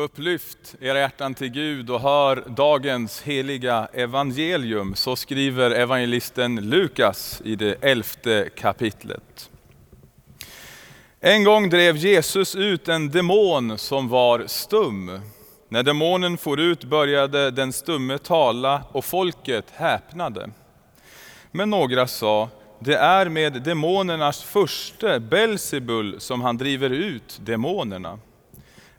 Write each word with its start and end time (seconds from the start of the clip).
Upplyft 0.00 0.74
era 0.80 0.98
hjärtan 0.98 1.34
till 1.34 1.48
Gud 1.48 1.90
och 1.90 2.00
hör 2.00 2.44
dagens 2.46 3.22
heliga 3.22 3.88
evangelium. 3.92 4.94
Så 4.94 5.16
skriver 5.16 5.70
evangelisten 5.70 6.56
Lukas 6.56 7.42
i 7.44 7.56
det 7.56 7.84
elfte 7.84 8.50
kapitlet. 8.56 9.50
En 11.20 11.44
gång 11.44 11.70
drev 11.70 11.96
Jesus 11.96 12.56
ut 12.56 12.88
en 12.88 13.10
demon 13.10 13.78
som 13.78 14.08
var 14.08 14.44
stum. 14.46 15.20
När 15.68 15.82
demonen 15.82 16.38
for 16.38 16.60
ut 16.60 16.84
började 16.84 17.50
den 17.50 17.72
stumme 17.72 18.18
tala 18.18 18.82
och 18.92 19.04
folket 19.04 19.66
häpnade. 19.74 20.50
Men 21.50 21.70
några 21.70 22.06
sa, 22.06 22.48
det 22.78 22.96
är 22.96 23.28
med 23.28 23.62
demonernas 23.62 24.42
furste 24.42 25.20
Belsebul 25.20 26.20
som 26.20 26.40
han 26.40 26.56
driver 26.56 26.90
ut 26.90 27.40
demonerna. 27.42 28.18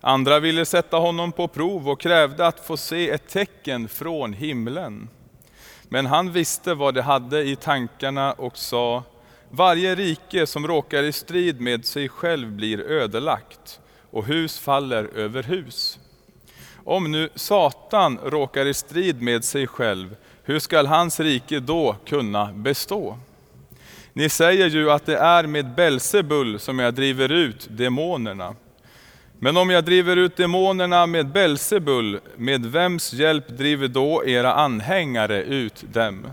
Andra 0.03 0.39
ville 0.39 0.65
sätta 0.65 0.97
honom 0.97 1.31
på 1.31 1.47
prov 1.47 1.89
och 1.89 1.99
krävde 1.99 2.47
att 2.47 2.65
få 2.65 2.77
se 2.77 3.09
ett 3.09 3.27
tecken 3.27 3.87
från 3.87 4.33
himlen. 4.33 5.09
Men 5.89 6.05
han 6.05 6.31
visste 6.31 6.73
vad 6.73 6.93
de 6.93 7.01
hade 7.01 7.43
i 7.43 7.55
tankarna 7.55 8.33
och 8.33 8.57
sa, 8.57 9.03
varje 9.49 9.95
rike 9.95 10.47
som 10.47 10.67
råkar 10.67 11.03
i 11.03 11.11
strid 11.11 11.61
med 11.61 11.85
sig 11.85 12.09
själv 12.09 12.51
blir 12.51 12.81
ödelagt 12.81 13.79
och 14.11 14.25
hus 14.25 14.59
faller 14.59 15.03
över 15.15 15.43
hus. 15.43 15.99
Om 16.83 17.11
nu 17.11 17.29
Satan 17.35 18.19
råkar 18.23 18.65
i 18.65 18.73
strid 18.73 19.21
med 19.21 19.43
sig 19.43 19.67
själv, 19.67 20.15
hur 20.43 20.59
skall 20.59 20.87
hans 20.87 21.19
rike 21.19 21.59
då 21.59 21.95
kunna 22.05 22.53
bestå? 22.53 23.17
Ni 24.13 24.29
säger 24.29 24.67
ju 24.67 24.91
att 24.91 25.05
det 25.05 25.17
är 25.17 25.43
med 25.43 25.75
Belsebul 25.75 26.59
som 26.59 26.79
jag 26.79 26.93
driver 26.93 27.31
ut 27.31 27.67
demonerna. 27.69 28.55
Men 29.43 29.57
om 29.57 29.69
jag 29.69 29.85
driver 29.85 30.17
ut 30.17 30.35
demonerna 30.35 31.05
med 31.05 31.31
Belsebul, 31.31 32.19
med 32.37 32.65
vems 32.65 33.13
hjälp 33.13 33.47
driver 33.47 33.87
då 33.87 34.25
era 34.25 34.53
anhängare 34.53 35.43
ut 35.43 35.93
dem? 35.93 36.27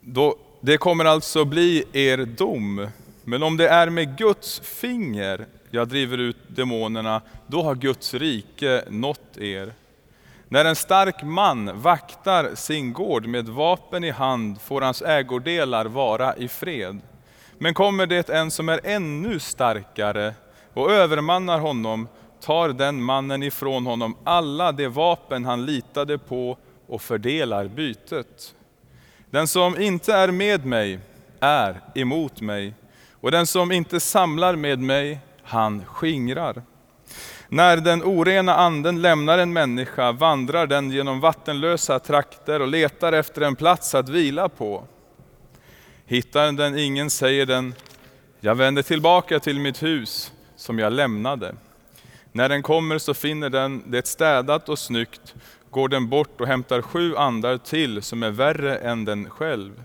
Då, 0.00 0.36
det 0.60 0.78
kommer 0.78 1.04
alltså 1.04 1.44
bli 1.44 1.84
er 1.92 2.18
dom. 2.18 2.88
Men 3.24 3.42
om 3.42 3.56
det 3.56 3.68
är 3.68 3.90
med 3.90 4.18
Guds 4.18 4.60
finger 4.60 5.46
jag 5.70 5.88
driver 5.88 6.18
ut 6.18 6.38
demonerna, 6.48 7.22
då 7.46 7.62
har 7.62 7.74
Guds 7.74 8.14
rike 8.14 8.84
nått 8.88 9.38
er. 9.38 9.72
När 10.48 10.64
en 10.64 10.76
stark 10.76 11.22
man 11.22 11.80
vaktar 11.80 12.54
sin 12.54 12.92
gård 12.92 13.26
med 13.26 13.48
vapen 13.48 14.04
i 14.04 14.10
hand 14.10 14.60
får 14.60 14.80
hans 14.80 15.02
ägodelar 15.02 15.84
vara 15.84 16.36
i 16.36 16.48
fred. 16.48 17.00
Men 17.58 17.74
kommer 17.74 18.06
det 18.06 18.28
en 18.28 18.50
som 18.50 18.68
är 18.68 18.80
ännu 18.84 19.38
starkare 19.38 20.34
och 20.74 20.92
övermannar 20.92 21.58
honom, 21.58 22.08
tar 22.40 22.68
den 22.68 23.02
mannen 23.02 23.42
ifrån 23.42 23.86
honom 23.86 24.16
alla 24.24 24.72
de 24.72 24.88
vapen 24.88 25.44
han 25.44 25.66
litade 25.66 26.18
på 26.18 26.58
och 26.86 27.02
fördelar 27.02 27.68
bytet. 27.68 28.54
Den 29.30 29.48
som 29.48 29.80
inte 29.80 30.14
är 30.14 30.30
med 30.30 30.66
mig 30.66 30.98
är 31.40 31.80
emot 31.94 32.40
mig, 32.40 32.74
och 33.12 33.30
den 33.30 33.46
som 33.46 33.72
inte 33.72 34.00
samlar 34.00 34.56
med 34.56 34.78
mig, 34.78 35.20
han 35.42 35.84
skingrar. 35.84 36.62
När 37.48 37.76
den 37.76 38.02
orena 38.02 38.54
anden 38.54 39.02
lämnar 39.02 39.38
en 39.38 39.52
människa 39.52 40.12
vandrar 40.12 40.66
den 40.66 40.90
genom 40.90 41.20
vattenlösa 41.20 41.98
trakter 41.98 42.62
och 42.62 42.68
letar 42.68 43.12
efter 43.12 43.40
en 43.40 43.56
plats 43.56 43.94
att 43.94 44.08
vila 44.08 44.48
på. 44.48 44.84
Hittar 46.10 46.52
den 46.52 46.78
ingen 46.78 47.10
säger 47.10 47.46
den, 47.46 47.74
jag 48.40 48.54
vänder 48.54 48.82
tillbaka 48.82 49.40
till 49.40 49.58
mitt 49.58 49.82
hus 49.82 50.32
som 50.56 50.78
jag 50.78 50.92
lämnade. 50.92 51.54
När 52.32 52.48
den 52.48 52.62
kommer 52.62 52.98
så 52.98 53.14
finner 53.14 53.50
den 53.50 53.82
det 53.86 54.06
städat 54.06 54.68
och 54.68 54.78
snyggt, 54.78 55.34
går 55.70 55.88
den 55.88 56.08
bort 56.08 56.40
och 56.40 56.46
hämtar 56.46 56.82
sju 56.82 57.16
andar 57.16 57.58
till 57.58 58.02
som 58.02 58.22
är 58.22 58.30
värre 58.30 58.76
än 58.76 59.04
den 59.04 59.30
själv. 59.30 59.82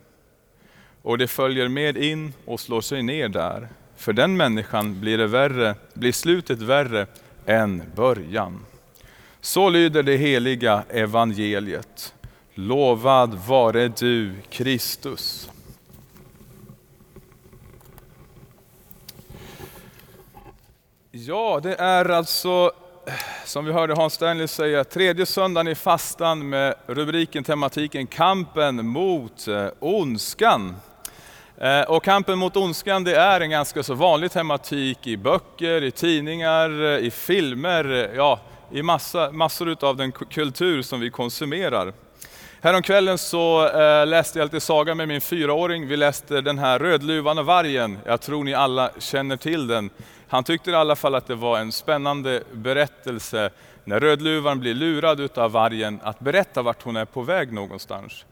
Och 1.02 1.18
det 1.18 1.28
följer 1.28 1.68
med 1.68 1.98
in 1.98 2.34
och 2.46 2.60
slår 2.60 2.82
sig 2.82 3.04
ner 3.04 3.30
där. 3.30 3.68
För 3.98 4.14
den 4.14 4.38
människan 4.38 5.00
blir, 5.00 5.18
det 5.18 5.28
värre, 5.28 5.76
blir 5.94 6.12
slutet 6.12 6.60
värre 6.60 7.08
än 7.46 7.84
början. 7.96 8.66
Så 9.42 9.70
lyder 9.70 10.04
det 10.04 10.18
heliga 10.18 10.84
evangeliet. 10.90 12.14
Lovad 12.54 13.34
vare 13.34 13.88
du 13.88 14.36
Kristus. 14.50 15.50
Ja, 21.16 21.60
det 21.64 21.76
är 21.76 22.10
alltså, 22.10 22.72
eh, 23.08 23.14
som 23.46 23.66
vi 23.66 23.72
hörde 23.72 23.94
Hans 23.94 24.14
Stanley 24.14 24.48
säga, 24.48 24.84
tredje 24.84 25.26
söndagen 25.26 25.68
i 25.68 25.76
fastan 25.76 26.50
med 26.50 26.76
rubriken, 26.88 27.44
tematiken 27.44 28.08
Kampen 28.08 28.86
mot 28.88 29.48
eh, 29.48 29.68
ondskan. 29.80 30.76
Eh, 31.58 31.82
och 31.82 32.04
kampen 32.04 32.40
mot 32.40 32.56
ondskan 32.56 33.04
det 33.04 33.16
är 33.16 33.42
en 33.42 33.50
ganska 33.50 33.84
så 33.84 33.94
vanlig 33.94 34.32
tematik 34.32 35.08
i 35.08 35.18
böcker, 35.18 35.84
i 35.84 35.92
tidningar, 35.92 36.98
i 37.00 37.12
filmer, 37.12 38.12
ja, 38.16 38.40
i 38.72 38.84
massa, 38.84 39.32
massor 39.32 39.86
av 39.86 39.98
den 39.98 40.12
kultur 40.12 40.82
som 40.82 41.00
vi 41.00 41.10
konsumerar. 41.10 41.94
Häromkvällen 42.64 43.18
så 43.18 43.68
eh, 43.68 44.08
läste 44.08 44.40
jag 44.40 44.46
lite 44.46 44.60
saga 44.60 44.96
med 44.96 45.08
min 45.08 45.22
fyraåring. 45.22 45.88
Vi 45.88 45.98
läste 45.98 46.42
den 46.42 46.60
här 46.60 46.80
Rödluvan 46.80 47.38
och 47.38 47.46
vargen. 47.46 48.00
Jag 48.06 48.22
tror 48.22 48.44
ni 48.44 48.54
alla 48.54 48.92
känner 49.00 49.38
till 49.38 49.68
den. 49.68 49.90
Han 50.28 50.44
tyckte 50.44 50.72
i 50.72 50.76
alla 50.76 50.96
fall 50.96 51.16
att 51.16 51.28
det 51.28 51.36
var 51.36 51.60
en 51.60 51.72
spännande 51.72 52.44
berättelse 52.52 53.50
när 53.84 54.00
Rödluvan 54.00 54.60
blir 54.60 54.74
lurad 54.74 55.20
utav 55.20 55.52
vargen 55.52 56.00
att 56.04 56.20
berätta 56.20 56.62
vart 56.62 56.84
hon 56.84 56.96
är 56.96 57.06
på 57.06 57.22
väg 57.22 57.54
någonstans. 57.54 58.26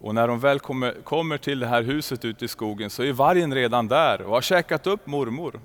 Och 0.00 0.14
när 0.14 0.28
hon 0.28 0.40
väl 0.40 0.60
kommer, 0.60 0.92
kommer 1.04 1.38
till 1.38 1.58
det 1.58 1.66
här 1.66 1.82
huset 1.82 2.24
ute 2.24 2.44
i 2.44 2.48
skogen 2.48 2.90
så 2.90 3.02
är 3.02 3.12
vargen 3.12 3.54
redan 3.54 3.88
där 3.88 4.22
och 4.22 4.34
har 4.34 4.40
käkat 4.40 4.86
upp 4.86 5.06
mormor. 5.06 5.60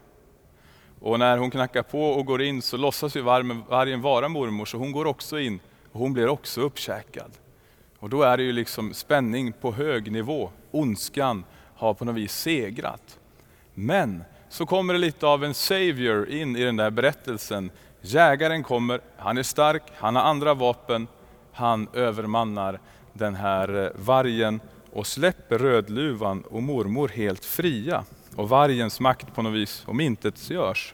Och 1.00 1.20
när 1.20 1.38
hon 1.38 1.52
knackar 1.52 1.84
på 1.84 2.10
och 2.10 2.26
går 2.26 2.42
in 2.42 2.62
så 2.62 2.78
låtsas 2.78 3.16
ju 3.16 3.22
vargen 3.22 4.02
vara 4.02 4.30
mormor 4.30 4.66
så 4.66 4.78
hon 4.78 4.92
går 4.92 5.06
också 5.06 5.40
in 5.40 5.60
och 5.92 6.00
hon 6.00 6.14
blir 6.14 6.28
också 6.28 6.62
uppkäkad. 6.62 7.32
Och 8.00 8.10
då 8.10 8.24
är 8.24 8.38
det 8.38 8.44
ju 8.44 8.52
liksom 8.52 8.94
spänning 8.94 9.54
på 9.54 9.72
hög 9.72 10.12
nivå. 10.12 10.52
Ondskan 10.72 11.44
har 11.76 11.94
på 11.94 12.06
något 12.06 12.16
vis 12.16 12.34
segrat. 12.34 13.20
Men 13.74 14.24
så 14.50 14.66
kommer 14.66 14.94
det 14.94 15.00
lite 15.00 15.28
av 15.28 15.44
en 15.44 15.54
savior 15.54 16.30
in 16.30 16.56
i 16.56 16.64
den 16.64 16.76
där 16.76 16.90
berättelsen. 16.90 17.72
Jägaren 18.02 18.64
kommer, 18.64 19.02
han 19.18 19.38
är 19.38 19.44
stark, 19.44 19.84
han 19.96 20.16
har 20.16 20.24
andra 20.24 20.54
vapen, 20.54 21.08
han 21.54 21.88
övermannar 21.94 22.80
den 23.14 23.36
här 23.36 23.86
eh, 23.86 23.92
vargen 23.96 24.60
och 24.94 25.08
släpper 25.08 25.58
Rödluvan 25.58 26.42
och 26.42 26.64
mormor 26.64 27.08
helt 27.08 27.46
fria. 27.46 28.04
Och 28.36 28.50
vargens 28.50 29.00
makt 29.00 29.36
på 29.36 29.42
något 29.42 29.54
vis 29.54 29.84
omintetgörs. 29.88 30.94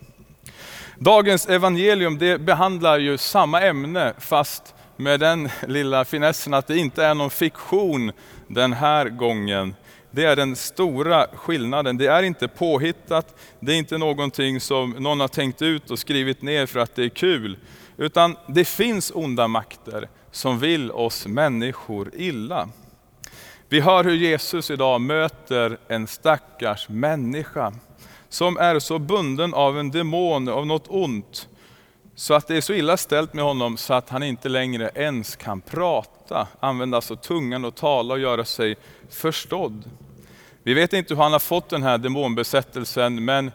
Dagens 0.97 1.50
evangelium 1.50 2.18
det 2.18 2.38
behandlar 2.42 3.00
ju 3.00 3.18
samma 3.18 3.62
ämne 3.62 4.13
fast 4.18 4.75
med 4.98 5.20
den 5.20 5.50
lilla 5.68 6.06
finessen 6.06 6.54
att 6.54 6.68
det 6.68 6.78
inte 6.78 7.06
är 7.06 7.14
någon 7.14 7.30
fiktion 7.30 8.12
den 8.48 8.74
här 8.74 9.09
gången. 9.09 9.76
Det 10.12 10.26
är 10.26 10.36
den 10.36 10.56
stora 10.56 11.28
skillnaden. 11.36 11.98
Det 11.98 12.08
är 12.08 12.24
inte 12.24 12.48
påhittat, 12.48 13.36
det 13.59 13.74
är 13.74 13.78
inte 13.78 13.98
någonting 13.98 14.59
som 14.59 14.90
någon 14.90 15.20
har 15.20 15.28
tänkt 15.28 15.62
ut 15.62 15.92
och 15.92 16.00
skrivit 16.00 16.42
ner 16.42 16.66
för 16.66 16.80
att 16.80 16.96
det 16.96 17.04
är 17.04 17.09
kul. 17.09 17.58
Utan 17.98 18.36
det 18.48 18.66
finns 18.66 19.12
onda 19.16 19.48
makter 19.48 20.09
som 20.31 20.59
vill 20.59 20.92
oss 20.92 21.28
människor 21.28 22.12
illa. 22.16 22.70
Vi 23.70 23.80
hör 23.80 24.04
hur 24.04 24.16
Jesus 24.16 24.72
idag 24.72 25.02
möter 25.02 25.78
en 25.88 26.08
stackars 26.08 26.90
människa 26.90 27.74
som 28.30 28.58
är 28.58 28.80
så 28.80 29.00
bunden 29.00 29.54
av 29.54 29.80
en 29.80 29.92
demon, 29.92 30.50
av 30.50 30.68
något 30.68 30.86
ont, 30.88 31.48
så 32.15 32.33
att 32.33 32.48
det 32.48 32.57
är 32.57 32.62
så 32.62 32.74
illa 32.74 32.98
ställt 32.98 33.33
med 33.33 33.44
honom 33.44 33.77
så 33.77 33.94
att 33.94 34.10
han 34.10 34.24
inte 34.24 34.50
längre 34.50 34.92
ens 34.95 35.36
kan 35.36 35.62
prata, 35.62 36.48
använda 36.60 36.98
alltså 36.98 37.15
tungan 37.15 37.65
och 37.65 37.75
tala 37.75 38.13
och 38.13 38.19
göra 38.19 38.45
sig 38.45 38.75
förstådd. 39.10 39.83
Vi 40.63 40.74
vet 40.74 40.94
inte 40.94 41.13
hur 41.13 41.21
han 41.21 41.31
har 41.31 41.39
fått 41.39 41.69
den 41.69 41.83
här 41.83 41.98
demonbesättelsen, 41.98 43.25
men 43.25 43.51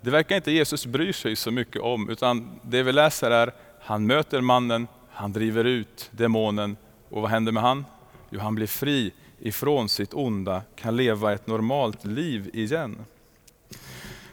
det 0.00 0.10
verkar 0.10 0.36
inte 0.36 0.50
Jesus 0.50 0.86
bry 0.86 1.12
sig 1.12 1.36
så 1.36 1.50
mycket 1.50 1.82
om, 1.82 2.10
utan 2.10 2.60
det 2.62 2.82
vi 2.82 2.92
läser 2.92 3.30
är, 3.30 3.52
han 3.82 4.06
möter 4.06 4.40
mannen, 4.40 4.88
han 5.10 5.32
driver 5.32 5.64
ut 5.64 6.10
demonen 6.10 6.76
och 7.08 7.22
vad 7.22 7.30
händer 7.30 7.52
med 7.52 7.62
han? 7.62 7.84
Jo, 8.30 8.40
han 8.40 8.54
blir 8.54 8.66
fri 8.66 9.12
ifrån 9.38 9.88
sitt 9.88 10.14
onda, 10.14 10.62
kan 10.76 10.96
leva 10.96 11.32
ett 11.32 11.46
normalt 11.46 12.04
liv 12.04 12.50
igen. 12.52 13.04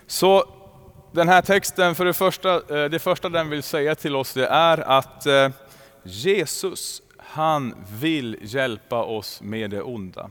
Så 0.08 0.46
den 1.14 1.30
här 1.30 1.42
texten, 1.42 1.96
för 1.96 2.06
det 2.06 2.14
första, 2.14 2.56
eh, 2.56 2.90
det 2.90 3.00
första 3.00 3.30
den 3.30 3.50
vill 3.50 3.64
säga 3.64 3.96
till 3.96 4.16
oss 4.16 4.34
det 4.34 4.48
är 4.48 4.78
att 4.78 5.26
eh, 5.26 5.50
Jesus, 6.04 7.02
han 7.18 7.76
vill 8.00 8.38
hjälpa 8.42 9.04
oss 9.04 9.42
med 9.42 9.70
det 9.70 9.82
onda. 9.82 10.30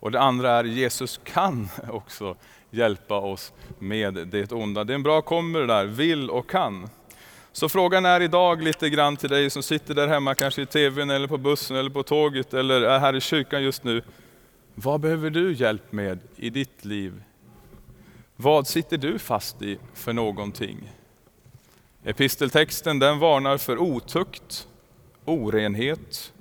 Och 0.00 0.10
det 0.10 0.20
andra 0.20 0.50
är 0.50 0.64
Jesus 0.64 1.20
kan 1.24 1.68
också 1.90 2.36
hjälpa 2.70 3.14
oss 3.14 3.52
med 3.78 4.14
det 4.14 4.52
onda. 4.52 4.84
Det 4.84 4.92
är 4.92 4.94
en 4.94 5.02
bra 5.02 5.22
kommer 5.22 5.60
det 5.60 5.66
där, 5.66 5.84
vill 5.84 6.30
och 6.30 6.50
kan. 6.50 6.88
Så 7.52 7.68
frågan 7.68 8.04
är 8.04 8.20
idag 8.20 8.62
lite 8.62 8.90
grann 8.90 9.16
till 9.16 9.30
dig 9.30 9.50
som 9.50 9.62
sitter 9.62 9.94
där 9.94 10.08
hemma, 10.08 10.34
kanske 10.34 10.62
i 10.62 10.66
tvn 10.66 11.10
eller 11.10 11.28
på 11.28 11.38
bussen 11.38 11.76
eller 11.76 11.90
på 11.90 12.02
tåget 12.02 12.54
eller 12.54 12.82
är 12.82 12.98
här 12.98 13.16
i 13.16 13.20
kyrkan 13.20 13.62
just 13.62 13.84
nu. 13.84 14.02
Vad 14.74 15.00
behöver 15.00 15.30
du 15.30 15.52
hjälp 15.52 15.92
med 15.92 16.18
i 16.36 16.50
ditt 16.50 16.84
liv? 16.84 17.22
Vad 18.38 18.66
sitter 18.66 18.96
du 18.96 19.18
fast 19.18 19.62
i 19.62 19.78
för 19.94 20.12
någonting? 20.12 20.92
Episteltexten 22.04 22.98
den 22.98 23.18
varnar 23.18 23.58
för 23.58 23.78
otukt, 23.78 24.68
orenhet, 25.24 26.32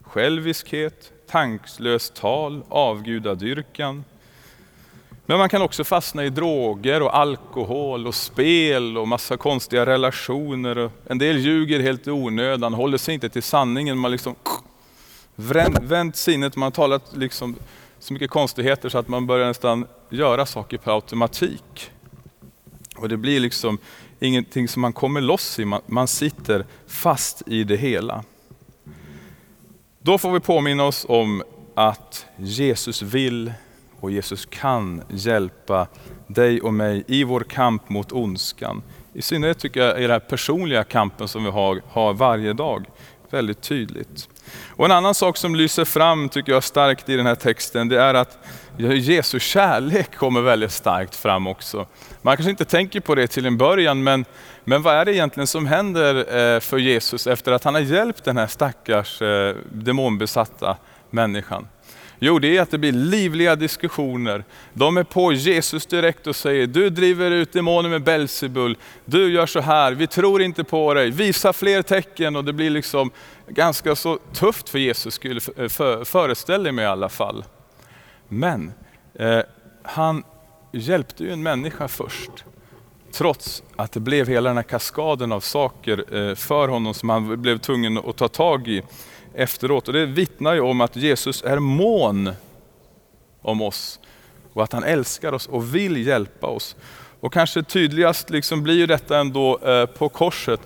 själviskhet, 0.00 1.12
tanklöst 1.26 2.14
tal, 2.14 2.62
avgudadyrkan. 2.68 4.04
Men 5.26 5.38
man 5.38 5.48
kan 5.48 5.62
också 5.62 5.84
fastna 5.84 6.24
i 6.24 6.30
droger 6.30 7.02
och 7.02 7.16
alkohol 7.16 8.06
och 8.06 8.14
spel 8.14 8.98
och 8.98 9.08
massa 9.08 9.36
konstiga 9.36 9.86
relationer. 9.86 10.90
En 11.06 11.18
del 11.18 11.38
ljuger 11.38 11.80
helt 11.80 12.06
i 12.06 12.10
onödan, 12.10 12.74
håller 12.74 12.98
sig 12.98 13.14
inte 13.14 13.28
till 13.28 13.42
sanningen. 13.42 13.98
Man 13.98 14.10
liksom 14.10 14.34
vänt 15.80 16.16
sinnet, 16.16 16.56
man 16.56 16.66
har 16.66 16.70
talat 16.70 17.16
liksom 17.16 17.56
så 18.08 18.14
mycket 18.14 18.30
konstigheter 18.30 18.88
så 18.88 18.98
att 18.98 19.08
man 19.08 19.26
börjar 19.26 19.46
nästan 19.46 19.86
göra 20.10 20.46
saker 20.46 20.78
per 20.78 20.92
automatik. 20.92 21.90
Och 22.96 23.08
det 23.08 23.16
blir 23.16 23.40
liksom 23.40 23.78
ingenting 24.20 24.68
som 24.68 24.82
man 24.82 24.92
kommer 24.92 25.20
loss 25.20 25.58
i, 25.58 25.64
man, 25.64 25.80
man 25.86 26.08
sitter 26.08 26.64
fast 26.86 27.42
i 27.46 27.64
det 27.64 27.76
hela. 27.76 28.24
Då 30.02 30.18
får 30.18 30.32
vi 30.32 30.40
påminna 30.40 30.84
oss 30.84 31.06
om 31.08 31.42
att 31.74 32.26
Jesus 32.36 33.02
vill 33.02 33.52
och 34.00 34.10
Jesus 34.10 34.46
kan 34.46 35.02
hjälpa 35.08 35.86
dig 36.26 36.60
och 36.60 36.74
mig 36.74 37.04
i 37.06 37.24
vår 37.24 37.40
kamp 37.40 37.88
mot 37.88 38.12
ondskan. 38.12 38.82
I 39.12 39.22
synnerhet 39.22 39.58
tycker 39.58 39.80
jag 39.80 39.98
i 39.98 40.02
den 40.02 40.10
här 40.10 40.18
personliga 40.18 40.84
kampen 40.84 41.28
som 41.28 41.44
vi 41.44 41.50
har, 41.50 41.82
har 41.88 42.14
varje 42.14 42.52
dag, 42.52 42.86
väldigt 43.30 43.62
tydligt. 43.62 44.28
Och 44.68 44.84
en 44.84 44.92
annan 44.92 45.14
sak 45.14 45.36
som 45.36 45.54
lyser 45.54 45.84
fram 45.84 46.28
tycker 46.28 46.52
jag 46.52 46.64
starkt 46.64 47.08
i 47.08 47.16
den 47.16 47.26
här 47.26 47.34
texten, 47.34 47.88
det 47.88 48.00
är 48.00 48.14
att 48.14 48.38
Jesu 48.78 49.40
kärlek 49.40 50.16
kommer 50.16 50.40
väldigt 50.40 50.72
starkt 50.72 51.16
fram 51.16 51.46
också. 51.46 51.86
Man 52.22 52.36
kanske 52.36 52.50
inte 52.50 52.64
tänker 52.64 53.00
på 53.00 53.14
det 53.14 53.26
till 53.26 53.46
en 53.46 53.56
början, 53.56 54.02
men, 54.02 54.24
men 54.64 54.82
vad 54.82 54.94
är 54.94 55.04
det 55.04 55.14
egentligen 55.14 55.46
som 55.46 55.66
händer 55.66 56.14
eh, 56.16 56.60
för 56.60 56.78
Jesus 56.78 57.26
efter 57.26 57.52
att 57.52 57.64
han 57.64 57.74
har 57.74 57.80
hjälpt 57.80 58.24
den 58.24 58.36
här 58.36 58.46
stackars 58.46 59.22
eh, 59.22 59.56
demonbesatta 59.72 60.76
människan? 61.10 61.68
Jo, 62.18 62.38
det 62.38 62.56
är 62.56 62.62
att 62.62 62.70
det 62.70 62.78
blir 62.78 62.92
livliga 62.92 63.56
diskussioner. 63.56 64.44
De 64.72 64.96
är 64.96 65.04
på 65.04 65.32
Jesus 65.32 65.86
direkt 65.86 66.26
och 66.26 66.36
säger, 66.36 66.66
du 66.66 66.90
driver 66.90 67.30
ut 67.30 67.52
demoner 67.52 67.88
med 67.88 68.02
Belsebul, 68.02 68.76
du 69.04 69.32
gör 69.32 69.46
så 69.46 69.60
här, 69.60 69.92
vi 69.92 70.06
tror 70.06 70.42
inte 70.42 70.64
på 70.64 70.94
dig, 70.94 71.10
visa 71.10 71.52
fler 71.52 71.82
tecken. 71.82 72.36
Och 72.36 72.44
det 72.44 72.52
blir 72.52 72.70
liksom 72.70 73.10
ganska 73.48 73.96
så 73.96 74.18
tufft 74.32 74.68
för 74.68 74.78
Jesus, 74.78 75.14
skulle 75.14 75.40
eh, 75.56 75.68
föreställa 76.04 76.72
mig 76.72 76.84
i 76.84 76.88
alla 76.88 77.08
fall. 77.08 77.44
Men 78.28 78.72
eh, 79.14 79.40
han 79.82 80.22
hjälpte 80.72 81.24
ju 81.24 81.32
en 81.32 81.42
människa 81.42 81.88
först. 81.88 82.30
Trots 83.12 83.62
att 83.76 83.92
det 83.92 84.00
blev 84.00 84.28
hela 84.28 84.50
den 84.50 84.56
här 84.56 84.62
kaskaden 84.62 85.32
av 85.32 85.40
saker 85.40 86.14
eh, 86.16 86.34
för 86.34 86.68
honom 86.68 86.94
som 86.94 87.08
han 87.08 87.42
blev 87.42 87.58
tvungen 87.58 87.98
att 87.98 88.16
ta 88.16 88.28
tag 88.28 88.68
i 88.68 88.82
efteråt. 89.38 89.88
Och 89.88 89.94
det 89.94 90.06
vittnar 90.06 90.54
ju 90.54 90.60
om 90.60 90.80
att 90.80 90.96
Jesus 90.96 91.42
är 91.42 91.58
mån 91.58 92.30
om 93.42 93.62
oss 93.62 94.00
och 94.52 94.64
att 94.64 94.72
han 94.72 94.84
älskar 94.84 95.32
oss 95.32 95.46
och 95.46 95.74
vill 95.74 96.06
hjälpa 96.06 96.46
oss. 96.46 96.76
Och 97.20 97.32
kanske 97.32 97.62
tydligast 97.62 98.30
liksom 98.30 98.62
blir 98.62 98.74
ju 98.74 98.86
detta 98.86 99.18
ändå 99.18 99.58
eh, 99.58 99.86
på 99.86 100.08
korset 100.08 100.60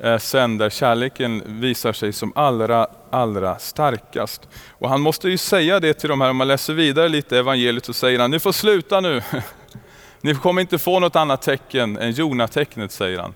eh, 0.00 0.18
sen 0.18 0.58
där 0.58 0.70
kärleken 0.70 1.42
visar 1.46 1.92
sig 1.92 2.12
som 2.12 2.32
allra, 2.34 2.86
allra 3.10 3.58
starkast. 3.58 4.48
Och 4.70 4.88
han 4.88 5.00
måste 5.00 5.28
ju 5.28 5.38
säga 5.38 5.80
det 5.80 5.94
till 5.94 6.08
de 6.08 6.20
här, 6.20 6.30
om 6.30 6.36
man 6.36 6.48
läser 6.48 6.74
vidare 6.74 7.08
lite 7.08 7.36
i 7.36 7.38
evangeliet 7.38 7.84
så 7.84 7.92
säger 7.92 8.18
han, 8.18 8.30
ni 8.30 8.38
får 8.38 8.52
sluta 8.52 9.00
nu. 9.00 9.22
Ni 10.20 10.34
kommer 10.34 10.60
inte 10.60 10.78
få 10.78 11.00
något 11.00 11.16
annat 11.16 11.42
tecken 11.42 11.98
än 11.98 12.12
Jonatecknet, 12.12 12.92
säger 12.92 13.18
han. 13.18 13.34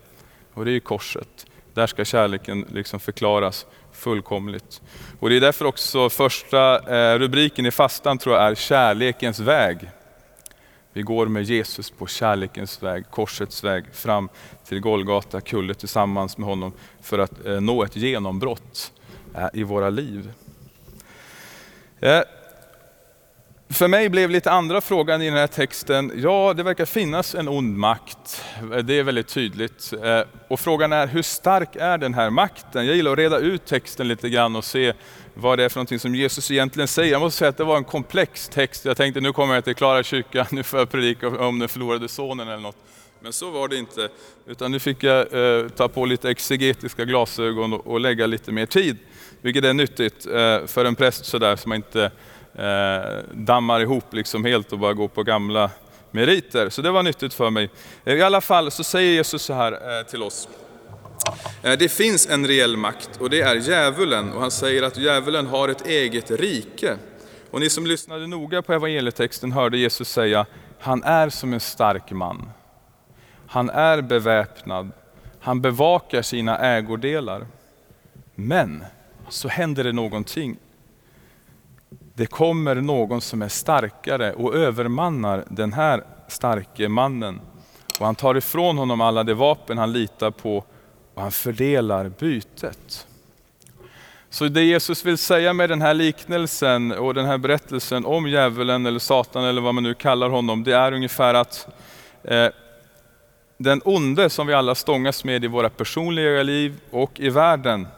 Och 0.55 0.65
det 0.65 0.71
är 0.71 0.73
ju 0.73 0.81
korset. 0.81 1.47
Där 1.75 1.87
ska 1.87 2.05
kärleken 2.05 2.67
liksom 2.73 3.00
förklaras 3.00 3.67
fullkomligt. 4.00 4.82
Och 5.20 5.31
det 5.31 5.37
är 5.37 5.41
därför 5.41 5.64
också 5.64 6.11
första 6.11 6.79
eh, 6.97 7.19
rubriken 7.19 7.67
i 7.67 7.70
fastan 7.70 8.19
tror 8.19 8.37
jag 8.37 8.44
är 8.44 8.55
kärlekens 8.55 9.38
väg. 9.38 9.91
Vi 10.93 11.02
går 11.02 11.26
med 11.26 11.43
Jesus 11.43 11.91
på 11.91 12.06
kärlekens 12.06 12.82
väg, 12.82 13.05
korsets 13.11 13.64
väg 13.64 13.85
fram 13.93 14.29
till 14.64 14.81
Golgata 14.81 15.41
kulle 15.41 15.75
tillsammans 15.75 16.38
med 16.38 16.49
honom 16.49 16.73
för 17.02 17.19
att 17.19 17.47
eh, 17.47 17.61
nå 17.61 17.85
ett 17.85 17.97
genombrott 17.97 18.93
eh, 19.35 19.47
i 19.52 19.62
våra 19.62 19.91
liv. 19.91 20.32
För 23.72 23.88
mig 23.88 24.08
blev 24.08 24.31
lite 24.31 24.50
andra 24.50 24.81
frågan 24.81 25.22
i 25.22 25.25
den 25.25 25.38
här 25.38 25.46
texten, 25.46 26.12
ja 26.17 26.55
det 26.56 26.62
verkar 26.62 26.84
finnas 26.84 27.34
en 27.34 27.49
ond 27.49 27.76
makt, 27.76 28.44
det 28.84 28.99
är 28.99 29.02
väldigt 29.02 29.28
tydligt. 29.28 29.93
Eh, 30.02 30.20
och 30.49 30.61
frågan 30.61 30.93
är 30.93 31.06
hur 31.06 31.22
stark 31.22 31.76
är 31.76 31.99
den 31.99 32.14
här 32.14 32.31
makten? 32.31 32.87
Jag 32.87 32.96
gillar 32.96 33.12
att 33.12 33.19
reda 33.19 33.38
ut 33.38 33.67
texten 33.67 34.08
lite 34.08 34.28
grann 34.28 34.56
och 34.56 34.64
se 34.64 34.93
vad 35.34 35.58
det 35.58 35.64
är 35.64 35.69
för 35.69 35.76
någonting 35.76 35.99
som 35.99 36.14
Jesus 36.14 36.50
egentligen 36.50 36.88
säger. 36.88 37.12
Jag 37.12 37.20
måste 37.20 37.38
säga 37.38 37.49
att 37.49 37.56
det 37.56 37.64
var 37.64 37.76
en 37.76 37.84
komplex 37.84 38.49
text. 38.49 38.84
Jag 38.84 38.96
tänkte 38.96 39.20
nu 39.20 39.32
kommer 39.32 39.55
jag 39.55 39.64
till 39.64 39.75
Klara 39.75 40.02
kyrka, 40.02 40.46
nu 40.50 40.62
får 40.62 40.78
jag 40.78 40.90
predika 40.90 41.28
om 41.28 41.58
den 41.58 41.69
förlorade 41.69 42.08
sonen 42.08 42.49
eller 42.49 42.62
något. 42.62 42.76
Men 43.20 43.32
så 43.32 43.50
var 43.50 43.69
det 43.69 43.76
inte, 43.76 44.08
utan 44.46 44.72
nu 44.72 44.78
fick 44.78 45.02
jag 45.02 45.19
eh, 45.32 45.69
ta 45.69 45.88
på 45.88 46.05
lite 46.05 46.31
exegetiska 46.31 47.05
glasögon 47.05 47.72
och, 47.72 47.87
och 47.87 48.00
lägga 48.00 48.26
lite 48.26 48.52
mer 48.52 48.67
tid. 48.67 48.96
Vilket 49.40 49.64
är 49.64 49.72
nyttigt 49.72 50.26
eh, 50.26 50.67
för 50.67 50.84
en 50.84 50.94
präst 50.94 51.25
sådär 51.25 51.56
som 51.56 51.72
inte 51.72 52.11
eh, 52.55 53.25
dammar 53.32 53.81
ihop 53.81 54.14
liksom 54.14 54.44
helt 54.44 54.73
och 54.73 54.79
bara 54.79 54.94
går 54.94 55.08
på 55.08 55.23
gamla 55.23 55.70
meriter. 56.11 56.69
Så 56.69 56.82
det 56.82 56.91
var 56.91 57.02
nyttigt 57.02 57.35
för 57.35 57.50
mig. 57.50 57.70
Eh, 58.05 58.14
I 58.14 58.23
alla 58.23 58.41
fall 58.41 58.70
så 58.70 58.85
säger 58.85 59.12
Jesus 59.12 59.43
så 59.43 59.55
här 59.55 59.73
eh, 59.73 60.06
till 60.06 60.23
oss. 60.23 60.49
Eh, 61.62 61.73
det 61.73 61.88
finns 61.88 62.29
en 62.29 62.47
reell 62.47 62.76
makt 62.76 63.11
och 63.20 63.31
det 63.31 63.41
är 63.41 63.55
djävulen 63.55 64.32
och 64.32 64.41
han 64.41 64.50
säger 64.50 64.82
att 64.82 64.97
djävulen 64.97 65.47
har 65.47 65.69
ett 65.69 65.87
eget 65.87 66.31
rike. 66.31 66.97
Och 67.50 67.61
ni 67.61 67.70
som 67.70 67.87
lyssnade 67.87 68.26
noga 68.26 68.62
på 68.62 68.73
evangelietexten 68.73 69.53
hörde 69.53 69.79
Jesus 69.79 70.08
säga, 70.08 70.46
han 70.81 71.03
är 71.03 71.29
som 71.29 71.53
en 71.53 71.61
stark 71.61 72.11
man. 72.11 72.50
Han 73.46 73.70
är 73.70 74.03
beväpnad, 74.03 74.91
han 75.41 75.61
bevakar 75.61 76.23
sina 76.23 76.58
ägodelar. 76.58 77.46
Men 78.34 78.84
så 79.29 79.48
händer 79.48 79.84
det 79.84 79.93
någonting 79.93 80.56
det 82.20 82.27
kommer 82.27 82.74
någon 82.74 83.20
som 83.20 83.43
är 83.43 83.48
starkare 83.48 84.32
och 84.32 84.55
övermannar 84.55 85.44
den 85.48 85.72
här 85.72 86.05
starke 86.29 86.89
mannen. 86.89 87.41
Och 88.00 88.06
han 88.06 88.15
tar 88.15 88.36
ifrån 88.36 88.79
honom 88.79 89.00
alla 89.00 89.22
de 89.22 89.34
vapen 89.34 89.79
han 89.79 89.93
litar 89.93 90.31
på 90.31 90.65
och 91.15 91.22
han 91.22 91.32
fördelar 91.32 92.08
bytet. 92.08 93.06
Så 94.31 94.48
det 94.48 94.62
Jesus 94.62 95.05
vill 95.05 95.19
säga 95.19 95.53
med 95.53 95.69
den 95.69 95.82
här 95.82 95.94
liknelsen 95.94 96.93
och 96.93 97.15
den 97.15 97.27
här 97.27 97.39
berättelsen 97.39 98.06
om 98.06 98.29
djävulen 98.29 98.86
eller 98.86 98.98
Satan 98.98 99.44
eller 99.44 99.60
vad 99.60 99.74
man 99.74 99.84
nu 99.84 99.94
kallar 99.94 100.29
honom, 100.29 100.65
det 100.65 100.72
är 100.72 100.93
ungefär 100.93 101.34
att 101.34 101.69
eh, 102.24 102.48
den 103.56 103.81
onde 103.84 104.31
som 104.31 104.46
vi 104.46 104.55
alla 104.55 104.74
stångas 104.74 105.24
med 105.24 105.44
i 105.44 105.46
våra 105.46 105.70
personliga 105.70 106.43
liv 106.43 106.81
och 106.91 107.20
i 107.20 107.29
världen, 107.29 107.89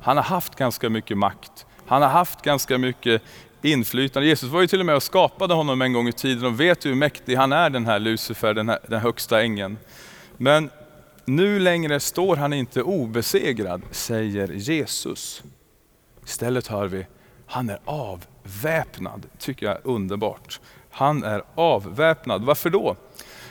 han 0.00 0.16
har 0.16 0.24
haft 0.24 0.54
ganska 0.54 0.90
mycket 0.90 1.18
makt. 1.18 1.66
Han 1.86 2.02
har 2.02 2.08
haft 2.08 2.42
ganska 2.42 2.78
mycket 2.78 3.22
inflytande. 3.62 4.28
Jesus 4.28 4.50
var 4.50 4.60
ju 4.60 4.66
till 4.66 4.80
och 4.80 4.86
med 4.86 4.94
och 4.94 5.02
skapade 5.02 5.54
honom 5.54 5.82
en 5.82 5.92
gång 5.92 6.08
i 6.08 6.12
tiden 6.12 6.44
och 6.44 6.60
vet 6.60 6.86
hur 6.86 6.94
mäktig 6.94 7.36
han 7.36 7.52
är 7.52 7.70
den 7.70 7.86
här 7.86 7.98
Lucifer, 7.98 8.54
den, 8.54 8.68
här, 8.68 8.78
den 8.88 9.00
högsta 9.00 9.42
ängeln. 9.42 9.78
Men 10.36 10.70
nu 11.24 11.58
längre 11.58 12.00
står 12.00 12.36
han 12.36 12.52
inte 12.52 12.82
obesegrad, 12.82 13.82
säger 13.90 14.48
Jesus. 14.48 15.42
Istället 16.24 16.66
hör 16.66 16.86
vi, 16.86 17.06
han 17.46 17.70
är 17.70 17.78
avväpnad. 17.84 19.26
tycker 19.38 19.66
jag 19.66 19.74
är 19.74 19.80
underbart. 19.84 20.60
Han 20.90 21.24
är 21.24 21.42
avväpnad. 21.54 22.44
Varför 22.44 22.70
då? 22.70 22.96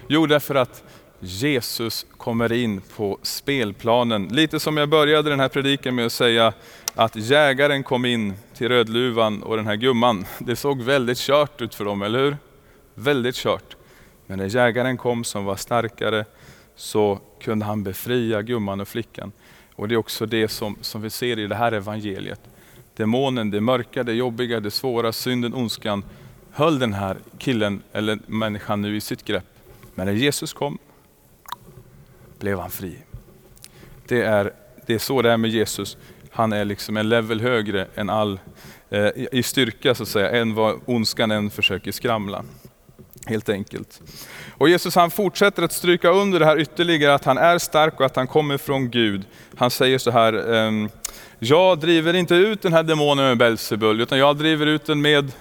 Jo, 0.08 0.26
därför 0.26 0.56
att 0.56 0.84
Jesus 1.26 2.06
kommer 2.18 2.54
in 2.54 2.82
på 2.96 3.18
spelplanen. 3.22 4.28
Lite 4.28 4.60
som 4.60 4.78
jag 4.78 4.90
började 4.90 5.30
den 5.30 5.40
här 5.40 5.50
predikan 5.50 5.96
med 5.96 6.06
att 6.06 6.12
säga, 6.12 6.54
att 6.96 7.16
jägaren 7.16 7.84
kom 7.84 8.06
in 8.06 8.34
till 8.54 8.70
Rödluvan 8.70 9.44
och 9.44 9.58
den 9.58 9.68
här 9.68 9.76
gumman. 9.76 10.26
Det 10.40 10.56
såg 10.56 10.82
väldigt 10.82 11.18
kört 11.18 11.62
ut 11.62 11.76
för 11.76 11.86
dem, 11.86 12.02
eller 12.02 12.20
hur? 12.20 12.38
Väldigt 12.96 13.36
kört. 13.36 13.76
Men 14.26 14.38
när 14.38 14.46
jägaren 14.46 14.98
kom 14.98 15.24
som 15.24 15.46
var 15.46 15.56
starkare 15.56 16.26
så 16.76 17.20
kunde 17.42 17.66
han 17.66 17.84
befria 17.84 18.42
gumman 18.42 18.82
och 18.82 18.88
flickan. 18.88 19.32
Och 19.76 19.88
det 19.88 19.96
är 19.96 19.98
också 19.98 20.26
det 20.26 20.48
som, 20.48 20.78
som 20.82 21.02
vi 21.02 21.10
ser 21.10 21.40
i 21.40 21.48
det 21.48 21.56
här 21.56 21.72
evangeliet. 21.72 22.42
Demonen, 22.96 23.52
det 23.52 23.62
mörka, 23.62 24.04
det 24.04 24.14
jobbiga, 24.14 24.60
det 24.60 24.72
svåra, 24.72 25.12
synden, 25.12 25.54
ondskan 25.54 26.04
höll 26.52 26.80
den 26.80 26.94
här 26.94 27.18
killen 27.38 27.82
eller 27.92 28.20
människan 28.28 28.82
nu 28.82 28.96
i 28.96 29.02
sitt 29.02 29.26
grepp. 29.26 29.46
Men 29.96 30.06
när 30.06 30.14
Jesus 30.14 30.54
kom 30.54 30.78
blev 32.44 32.60
han 32.60 32.70
fri. 32.70 32.98
Det 34.08 34.22
är, 34.22 34.54
det 34.86 34.94
är 34.94 35.00
så 35.00 35.22
det 35.22 35.32
är 35.32 35.38
med 35.38 35.52
Jesus. 35.52 35.98
Han 36.32 36.54
är 36.54 36.66
liksom 36.66 36.98
en 36.98 37.10
level 37.10 37.42
högre 37.42 37.88
än 37.96 38.10
all, 38.10 38.40
eh, 38.90 39.10
i 39.32 39.44
styrka 39.44 39.96
så 39.96 40.04
att 40.04 40.10
säga, 40.10 40.32
än 40.32 40.54
vad 40.54 40.80
ondskan 40.86 41.32
än 41.32 41.50
försöker 41.50 41.92
skramla. 41.92 42.44
Helt 43.26 43.50
enkelt. 43.50 44.02
Och 44.58 44.70
Jesus 44.70 44.96
han 44.96 45.12
fortsätter 45.12 45.64
att 45.64 45.72
stryka 45.72 46.10
under 46.10 46.40
det 46.40 46.46
här 46.46 46.60
ytterligare, 46.60 47.14
att 47.14 47.26
han 47.26 47.38
är 47.38 47.58
stark 47.58 48.00
och 48.00 48.06
att 48.06 48.16
han 48.16 48.28
kommer 48.28 48.58
från 48.58 48.90
Gud. 48.90 49.26
Han 49.58 49.72
säger 49.72 49.98
så 49.98 50.12
här, 50.12 50.54
ehm, 50.54 50.90
jag 51.40 51.80
driver 51.80 52.14
inte 52.14 52.36
ut 52.36 52.62
den 52.62 52.74
här 52.74 52.84
demonen 52.84 53.26
med 53.26 53.38
Belsebul, 53.38 54.02
utan 54.02 54.18
jag 54.18 54.38
driver 54.38 54.66
ut 54.66 54.86
den 54.86 55.02
med 55.02 55.32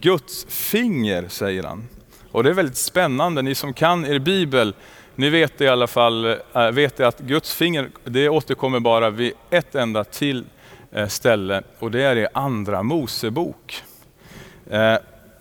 Guds 0.00 0.46
finger, 0.48 1.28
säger 1.28 1.62
han. 1.62 1.88
Och 2.32 2.44
det 2.44 2.50
är 2.50 2.54
väldigt 2.54 2.76
spännande, 2.76 3.42
ni 3.42 3.54
som 3.54 3.72
kan 3.72 4.06
er 4.06 4.18
bibel, 4.18 4.74
ni 5.18 5.30
vet 5.30 5.60
i 5.60 5.68
alla 5.68 5.86
fall 5.86 6.24
eh, 6.54 6.70
vet 6.70 7.00
att 7.00 7.20
Guds 7.20 7.54
finger, 7.54 7.90
det 8.04 8.28
återkommer 8.28 8.80
bara 8.80 9.10
vid 9.10 9.32
ett 9.50 9.74
enda 9.74 10.04
till 10.04 10.44
eh, 10.92 11.06
ställe 11.06 11.62
och 11.78 11.90
det 11.90 12.02
är 12.02 12.16
i 12.16 12.26
andra 12.34 12.82
Mosebok. 12.82 13.82
Eh, 14.70 14.96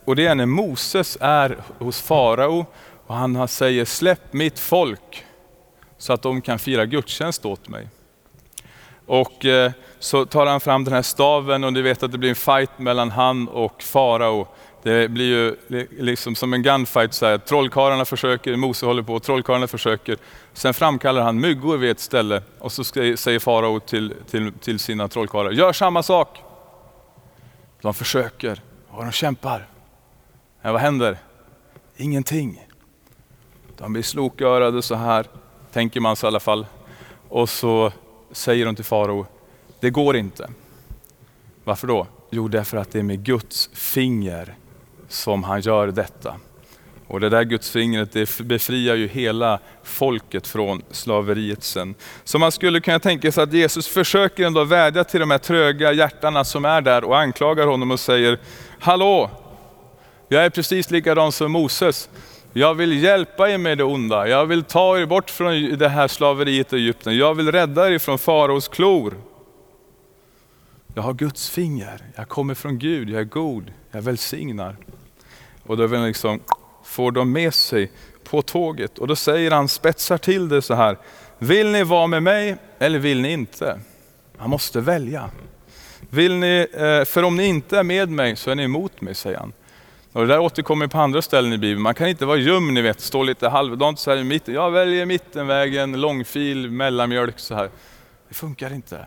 och 0.06 0.16
det 0.16 0.26
är 0.26 0.36
när 0.36 0.46
Moses 0.46 1.18
är 1.22 1.58
hos 1.80 2.02
farao 2.02 2.66
och 3.08 3.16
han 3.16 3.48
säger 3.48 3.86
släpp 3.86 4.34
mitt 4.34 4.60
folk 4.60 5.26
så 5.98 6.14
att 6.14 6.22
de 6.22 6.42
kan 6.42 6.60
fira 6.60 6.86
gudstjänst 6.86 7.46
åt 7.46 7.70
mig. 7.70 7.88
Och 9.06 9.46
så 10.00 10.26
tar 10.26 10.46
han 10.46 10.60
fram 10.60 10.84
den 10.84 10.94
här 10.94 11.02
staven 11.02 11.64
och 11.64 11.74
ni 11.74 11.82
vet 11.82 12.04
att 12.04 12.12
det 12.12 12.18
blir 12.18 12.30
en 12.30 12.36
fight 12.36 12.80
mellan 12.80 13.12
han 13.12 13.48
och 13.48 13.84
farao. 13.84 14.48
Det 14.88 15.10
blir 15.10 15.26
ju 15.26 15.56
liksom 16.00 16.36
som 16.36 16.54
en 16.54 16.64
gunfight, 16.64 17.14
så 17.14 17.26
här. 17.26 17.38
trollkarlarna 17.38 18.06
försöker, 18.06 18.56
Mose 18.56 18.86
håller 18.86 19.04
på, 19.04 19.20
trollkarlarna 19.20 19.68
försöker. 19.68 20.18
Sen 20.54 20.74
framkallar 20.74 21.22
han 21.22 21.40
myggor 21.40 21.78
vid 21.78 21.92
ett 21.92 22.00
ställe 22.00 22.42
och 22.60 22.72
så 22.72 22.84
säger 22.84 23.40
farao 23.40 23.80
till, 23.80 24.14
till, 24.30 24.54
till 24.54 24.80
sina 24.80 25.08
trollkarlar, 25.08 25.52
gör 25.52 25.74
samma 25.74 26.04
sak. 26.04 26.44
De 27.82 27.94
försöker 27.94 28.62
och 28.90 29.04
de 29.04 29.12
kämpar. 29.12 29.68
Men 30.62 30.74
vad 30.74 30.82
händer? 30.82 31.18
Ingenting. 31.98 32.68
De 33.78 33.94
blir 33.94 34.04
slokörade 34.04 34.82
så 34.82 34.96
här, 34.96 35.26
tänker 35.72 36.00
man 36.00 36.16
sig 36.16 36.28
i 36.28 36.30
alla 36.30 36.40
fall. 36.40 36.66
Och 37.30 37.50
så 37.50 37.92
säger 38.32 38.66
de 38.66 38.76
till 38.76 38.86
farao, 38.86 39.26
det 39.80 39.90
går 39.90 40.18
inte. 40.18 40.50
Varför 41.64 41.88
då? 41.88 42.08
Jo, 42.30 42.48
därför 42.48 42.78
att 42.78 42.92
det 42.92 43.00
är 43.00 43.04
med 43.04 43.24
Guds 43.24 43.70
finger 43.74 44.56
som 45.08 45.44
han 45.44 45.62
gör 45.62 45.88
detta. 45.88 46.36
Och 47.08 47.20
det 47.20 47.30
där 47.30 47.44
Guds 47.44 47.72
fingret 47.72 48.12
det 48.12 48.40
befriar 48.40 48.96
ju 48.96 49.08
hela 49.08 49.60
folket 49.84 50.48
från 50.48 50.82
slaveriet 50.92 51.64
sen. 51.64 51.96
Så 52.24 52.40
man 52.40 52.52
skulle 52.52 52.80
kunna 52.80 53.00
tänka 53.00 53.32
sig 53.32 53.44
att 53.44 53.54
Jesus 53.54 53.88
försöker 53.88 54.46
ändå 54.46 54.64
vädja 54.64 55.04
till 55.04 55.20
de 55.20 55.32
här 55.32 55.38
tröga 55.38 55.92
hjärtarna 55.92 56.44
som 56.44 56.66
är 56.66 56.82
där 56.82 57.04
och 57.04 57.20
anklagar 57.20 57.68
honom 57.68 57.92
och 57.92 58.00
säger, 58.00 58.40
Hallå! 58.80 59.30
Jag 60.30 60.46
är 60.46 60.50
precis 60.50 60.92
likadan 60.92 61.32
som 61.32 61.52
Moses. 61.52 62.10
Jag 62.54 62.74
vill 62.74 63.04
hjälpa 63.04 63.50
er 63.50 63.58
med 63.58 63.78
det 63.78 63.84
onda. 63.84 64.28
Jag 64.28 64.46
vill 64.46 64.64
ta 64.64 65.00
er 65.00 65.06
bort 65.06 65.30
från 65.30 65.78
det 65.78 65.90
här 65.90 66.08
slaveriet 66.08 66.74
i 66.74 66.76
Egypten. 66.76 67.18
Jag 67.18 67.36
vill 67.36 67.52
rädda 67.52 67.90
er 67.90 68.00
från 68.00 68.20
faraos 68.20 68.68
klor. 68.68 69.14
Jag 70.98 71.04
har 71.04 71.14
Guds 71.14 71.50
finger. 71.50 72.02
Jag 72.16 72.28
kommer 72.28 72.54
från 72.54 72.80
Gud. 72.80 73.10
Jag 73.10 73.20
är 73.20 73.24
god. 73.24 73.72
Jag 73.92 74.02
välsignar. 74.02 74.76
Och 75.64 75.78
då 75.78 75.88
liksom, 75.88 76.40
får 76.84 77.12
de 77.12 77.32
med 77.32 77.54
sig 77.54 77.92
på 78.24 78.42
tåget. 78.42 78.98
Och 78.98 79.08
då 79.08 79.16
säger 79.16 79.52
han, 79.52 79.68
spetsar 79.68 80.18
till 80.18 80.50
det 80.50 80.62
så 80.62 80.74
här. 80.74 80.98
Vill 81.38 81.72
ni 81.72 81.84
vara 81.84 82.08
med 82.08 82.24
mig 82.24 82.56
eller 82.80 83.00
vill 83.00 83.22
ni 83.22 83.32
inte? 83.32 83.80
Man 84.38 84.50
måste 84.50 84.82
välja. 84.82 85.30
Vill 86.10 86.36
ni, 86.36 86.68
eh, 86.74 87.06
för 87.06 87.24
om 87.24 87.36
ni 87.36 87.46
inte 87.46 87.80
är 87.80 87.84
med 87.84 88.10
mig 88.10 88.36
så 88.36 88.52
är 88.52 88.56
ni 88.56 88.64
emot 88.64 89.02
mig, 89.02 89.16
säger 89.16 89.38
han. 89.38 89.54
Och 90.12 90.22
det 90.22 90.28
där 90.28 90.40
återkommer 90.40 90.88
på 90.88 90.98
andra 90.98 91.22
ställen 91.22 91.54
i 91.54 91.58
Bibeln. 91.58 91.82
Man 91.82 91.96
kan 91.96 92.08
inte 92.08 92.26
vara 92.26 92.38
ljum, 92.38 92.74
ni 92.74 92.82
vet, 92.82 93.00
stå 93.00 93.24
lite 93.24 93.50
halvdant 93.50 94.00
så 94.00 94.12
här 94.12 94.18
i 94.18 94.24
mitten. 94.24 94.54
Jag 94.54 94.72
väljer 94.72 95.06
mittenvägen, 95.06 96.02
långfil, 96.02 96.72
mellanmjölk 96.72 97.40
så 97.40 97.56
här. 97.56 97.70
Det 98.30 98.36
funkar 98.36 98.74
inte. 98.74 99.06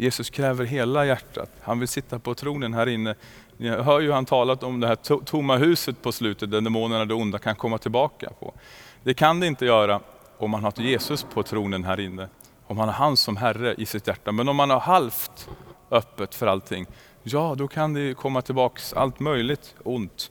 Jesus 0.00 0.30
kräver 0.30 0.64
hela 0.64 1.06
hjärtat. 1.06 1.50
Han 1.62 1.78
vill 1.78 1.88
sitta 1.88 2.18
på 2.18 2.34
tronen 2.34 2.74
här 2.74 2.86
inne. 2.86 3.14
Ni 3.56 3.68
hör 3.68 4.00
ju 4.00 4.12
han 4.12 4.24
talat 4.24 4.62
om 4.62 4.80
det 4.80 4.86
här 4.86 5.24
tomma 5.24 5.56
huset 5.56 6.02
på 6.02 6.12
slutet, 6.12 6.50
där 6.50 6.60
demonerna, 6.60 7.04
det 7.04 7.14
onda, 7.14 7.38
kan 7.38 7.56
komma 7.56 7.78
tillbaka 7.78 8.30
på. 8.40 8.54
Det 9.02 9.14
kan 9.14 9.40
det 9.40 9.46
inte 9.46 9.66
göra 9.66 10.00
om 10.38 10.50
man 10.50 10.64
har 10.64 10.72
Jesus 10.76 11.26
på 11.34 11.42
tronen 11.42 11.84
här 11.84 12.00
inne. 12.00 12.28
Om 12.66 12.76
man 12.76 12.88
har 12.88 12.94
han 12.94 13.16
som 13.16 13.36
Herre 13.36 13.74
i 13.78 13.86
sitt 13.86 14.06
hjärta. 14.06 14.32
Men 14.32 14.48
om 14.48 14.56
man 14.56 14.70
har 14.70 14.80
halvt 14.80 15.48
öppet 15.90 16.34
för 16.34 16.46
allting, 16.46 16.86
ja 17.22 17.54
då 17.58 17.68
kan 17.68 17.94
det 17.94 18.14
komma 18.14 18.42
tillbaks 18.42 18.92
allt 18.92 19.20
möjligt 19.20 19.74
ont. 19.84 20.30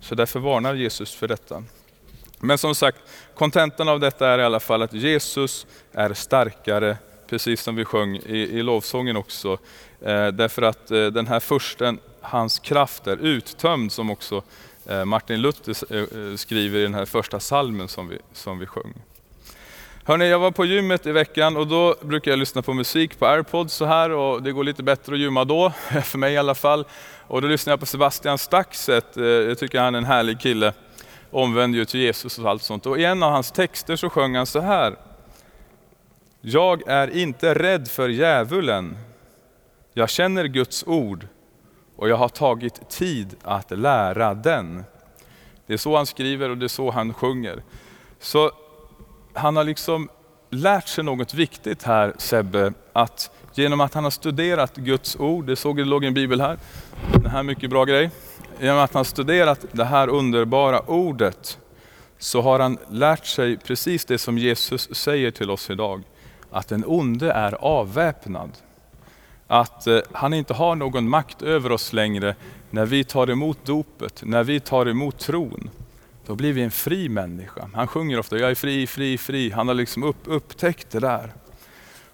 Så 0.00 0.14
därför 0.14 0.40
varnar 0.40 0.74
Jesus 0.74 1.14
för 1.14 1.28
detta. 1.28 1.62
Men 2.38 2.58
som 2.58 2.74
sagt, 2.74 2.98
kontentan 3.34 3.88
av 3.88 4.00
detta 4.00 4.28
är 4.28 4.38
i 4.38 4.44
alla 4.44 4.60
fall 4.60 4.82
att 4.82 4.92
Jesus 4.92 5.66
är 5.92 6.14
starkare, 6.14 6.96
precis 7.34 7.62
som 7.62 7.76
vi 7.76 7.84
sjöng 7.84 8.16
i, 8.16 8.38
i 8.38 8.62
lovsången 8.62 9.16
också. 9.16 9.58
Eh, 10.00 10.26
därför 10.26 10.62
att 10.62 10.90
eh, 10.90 11.06
den 11.06 11.26
här 11.26 11.40
försten, 11.40 11.98
hans 12.20 12.58
kraft 12.58 13.06
är 13.06 13.16
uttömd, 13.16 13.92
som 13.92 14.10
också 14.10 14.42
eh, 14.86 15.04
Martin 15.04 15.40
Luther 15.40 15.94
eh, 15.94 16.00
eh, 16.00 16.36
skriver 16.36 16.78
i 16.78 16.82
den 16.82 16.94
här 16.94 17.04
första 17.04 17.40
salmen 17.40 17.88
som 17.88 18.08
vi, 18.08 18.18
som 18.32 18.58
vi 18.58 18.66
sjöng. 18.66 18.94
Hörrni, 20.04 20.28
jag 20.28 20.38
var 20.38 20.50
på 20.50 20.64
gymmet 20.64 21.06
i 21.06 21.12
veckan 21.12 21.56
och 21.56 21.66
då 21.66 21.94
brukar 22.00 22.30
jag 22.30 22.38
lyssna 22.38 22.62
på 22.62 22.74
musik 22.74 23.18
på 23.18 23.26
airpods 23.26 23.74
så 23.74 23.84
här 23.84 24.10
och 24.10 24.42
det 24.42 24.52
går 24.52 24.64
lite 24.64 24.82
bättre 24.82 25.14
att 25.14 25.20
gymma 25.20 25.44
då, 25.44 25.70
för 26.04 26.18
mig 26.18 26.34
i 26.34 26.36
alla 26.36 26.54
fall. 26.54 26.84
Och 27.26 27.42
då 27.42 27.48
lyssnade 27.48 27.72
jag 27.72 27.80
på 27.80 27.86
Sebastian 27.86 28.38
Staxet, 28.38 29.16
eh, 29.16 29.24
jag 29.24 29.58
tycker 29.58 29.80
han 29.80 29.94
är 29.94 29.98
en 29.98 30.04
härlig 30.04 30.40
kille. 30.40 30.72
Omvänd 31.30 31.74
ju 31.74 31.84
till 31.84 32.00
Jesus 32.00 32.38
och 32.38 32.50
allt 32.50 32.62
sånt. 32.62 32.86
Och 32.86 32.98
i 32.98 33.04
en 33.04 33.22
av 33.22 33.30
hans 33.30 33.52
texter 33.52 33.96
så 33.96 34.10
sjöng 34.10 34.36
han 34.36 34.46
så 34.46 34.60
här. 34.60 34.96
Jag 36.46 36.88
är 36.88 37.16
inte 37.16 37.54
rädd 37.54 37.88
för 37.88 38.08
djävulen. 38.08 38.96
Jag 39.92 40.10
känner 40.10 40.44
Guds 40.44 40.84
ord 40.86 41.26
och 41.96 42.08
jag 42.08 42.16
har 42.16 42.28
tagit 42.28 42.90
tid 42.90 43.36
att 43.42 43.70
lära 43.70 44.34
den. 44.34 44.84
Det 45.66 45.72
är 45.72 45.76
så 45.76 45.96
han 45.96 46.06
skriver 46.06 46.50
och 46.50 46.58
det 46.58 46.66
är 46.66 46.68
så 46.68 46.90
han 46.90 47.14
sjunger. 47.14 47.62
Så 48.18 48.50
han 49.32 49.56
har 49.56 49.64
liksom 49.64 50.08
lärt 50.50 50.88
sig 50.88 51.04
något 51.04 51.34
viktigt 51.34 51.82
här, 51.82 52.14
Sebbe, 52.18 52.72
att 52.92 53.30
genom 53.54 53.80
att 53.80 53.94
han 53.94 54.04
har 54.04 54.10
studerat 54.10 54.76
Guds 54.76 55.16
ord, 55.16 55.46
det 55.46 55.56
såg 55.56 55.76
det 55.76 55.84
låg 55.84 56.04
en 56.04 56.14
bibel 56.14 56.40
här, 56.40 56.58
det 57.22 57.28
här 57.28 57.42
mycket 57.42 57.70
bra 57.70 57.84
grej. 57.84 58.10
Genom 58.60 58.78
att 58.78 58.92
han 58.92 59.00
har 59.00 59.04
studerat 59.04 59.66
det 59.72 59.84
här 59.84 60.08
underbara 60.08 60.80
ordet 60.80 61.58
så 62.18 62.40
har 62.40 62.60
han 62.60 62.78
lärt 62.90 63.26
sig 63.26 63.56
precis 63.56 64.04
det 64.04 64.18
som 64.18 64.38
Jesus 64.38 64.94
säger 64.94 65.30
till 65.30 65.50
oss 65.50 65.70
idag, 65.70 66.02
att 66.54 66.68
den 66.68 66.84
onde 66.86 67.32
är 67.32 67.54
avväpnad. 67.54 68.50
Att 69.46 69.86
eh, 69.86 69.98
han 70.12 70.34
inte 70.34 70.54
har 70.54 70.76
någon 70.76 71.08
makt 71.08 71.42
över 71.42 71.72
oss 71.72 71.92
längre 71.92 72.34
när 72.70 72.86
vi 72.86 73.04
tar 73.04 73.30
emot 73.30 73.58
dopet, 73.64 74.22
när 74.24 74.44
vi 74.44 74.60
tar 74.60 74.88
emot 74.88 75.18
tron 75.18 75.70
då 76.26 76.34
blir 76.34 76.52
vi 76.52 76.62
en 76.62 76.70
fri 76.70 77.08
människa. 77.08 77.68
Han 77.74 77.86
sjunger 77.86 78.18
ofta, 78.18 78.38
jag 78.38 78.50
är 78.50 78.54
fri, 78.54 78.86
fri, 78.86 79.18
fri. 79.18 79.50
Han 79.50 79.68
har 79.68 79.74
liksom 79.74 80.02
upp, 80.02 80.16
upptäckt 80.24 80.90
det 80.90 81.00
där. 81.00 81.32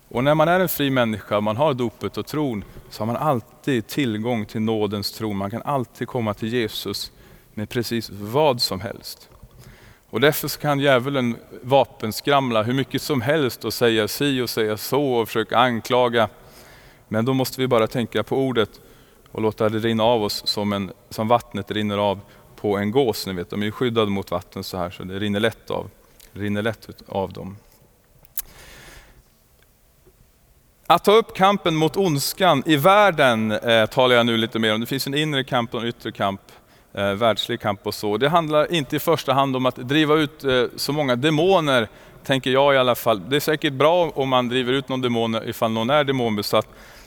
Och 0.08 0.24
när 0.24 0.34
man 0.34 0.48
är 0.48 0.60
en 0.60 0.68
fri 0.68 0.90
människa, 0.90 1.40
man 1.40 1.56
har 1.56 1.74
dopet 1.74 2.16
och 2.16 2.26
tron, 2.26 2.64
så 2.90 3.02
har 3.02 3.06
man 3.06 3.16
alltid 3.16 3.86
tillgång 3.86 4.46
till 4.46 4.60
nådens 4.60 5.12
tron. 5.12 5.36
Man 5.36 5.50
kan 5.50 5.62
alltid 5.62 6.08
komma 6.08 6.34
till 6.34 6.52
Jesus 6.52 7.12
med 7.54 7.68
precis 7.68 8.10
vad 8.10 8.62
som 8.62 8.80
helst. 8.80 9.29
Och 10.10 10.20
därför 10.20 10.48
kan 10.48 10.80
djävulen 10.80 11.36
vapenskramla 11.62 12.62
hur 12.62 12.74
mycket 12.74 13.02
som 13.02 13.20
helst 13.20 13.64
och 13.64 13.74
säga 13.74 14.08
si 14.08 14.40
och 14.40 14.50
säga 14.50 14.76
så 14.76 15.12
och 15.12 15.28
försöka 15.28 15.58
anklaga. 15.58 16.28
Men 17.08 17.24
då 17.24 17.34
måste 17.34 17.60
vi 17.60 17.68
bara 17.68 17.86
tänka 17.86 18.22
på 18.22 18.36
ordet 18.36 18.70
och 19.32 19.42
låta 19.42 19.68
det 19.68 19.78
rinna 19.78 20.04
av 20.04 20.22
oss 20.22 20.42
som, 20.46 20.72
en, 20.72 20.92
som 21.10 21.28
vattnet 21.28 21.70
rinner 21.70 21.98
av 21.98 22.20
på 22.56 22.76
en 22.76 22.90
gås. 22.90 23.26
Ni 23.26 23.32
vet, 23.32 23.50
de 23.50 23.62
är 23.62 23.66
ju 23.66 23.72
skyddade 23.72 24.10
mot 24.10 24.30
vatten 24.30 24.64
så 24.64 24.76
här 24.76 24.90
så 24.90 25.04
det 25.04 25.18
rinner 25.18 25.40
lätt 25.40 25.70
av, 25.70 25.90
rinner 26.32 26.62
lätt 26.62 26.88
av 27.08 27.32
dem. 27.32 27.56
Att 30.86 31.04
ta 31.04 31.12
upp 31.12 31.34
kampen 31.34 31.76
mot 31.76 31.96
ondskan 31.96 32.62
i 32.66 32.76
världen 32.76 33.52
eh, 33.52 33.86
talar 33.86 34.16
jag 34.16 34.26
nu 34.26 34.36
lite 34.36 34.58
mer 34.58 34.74
om. 34.74 34.80
Det 34.80 34.86
finns 34.86 35.06
en 35.06 35.14
inre 35.14 35.44
kamp 35.44 35.74
och 35.74 35.80
en 35.80 35.86
yttre 35.86 36.12
kamp, 36.12 36.40
eh, 36.92 37.12
världslig 37.12 37.60
kamp 37.60 37.86
och 37.86 37.94
så. 37.94 38.16
Det 38.16 38.28
handlar 38.28 38.72
inte 38.72 38.96
i 38.96 38.98
första 38.98 39.32
hand 39.32 39.56
om 39.56 39.66
att 39.66 39.76
driva 39.76 40.14
ut 40.14 40.44
eh, 40.44 40.64
så 40.76 40.92
många 40.92 41.16
demoner, 41.16 41.88
tänker 42.24 42.50
jag 42.50 42.74
i 42.74 42.76
alla 42.76 42.94
fall. 42.94 43.22
Det 43.28 43.36
är 43.36 43.40
säkert 43.40 43.72
bra 43.72 44.10
om 44.14 44.28
man 44.28 44.48
driver 44.48 44.72
ut 44.72 44.88
någon 44.88 45.00
demon 45.00 45.38
ifall 45.44 45.70
någon 45.70 45.90
är 45.90 46.04
demonbesatt. 46.04 46.66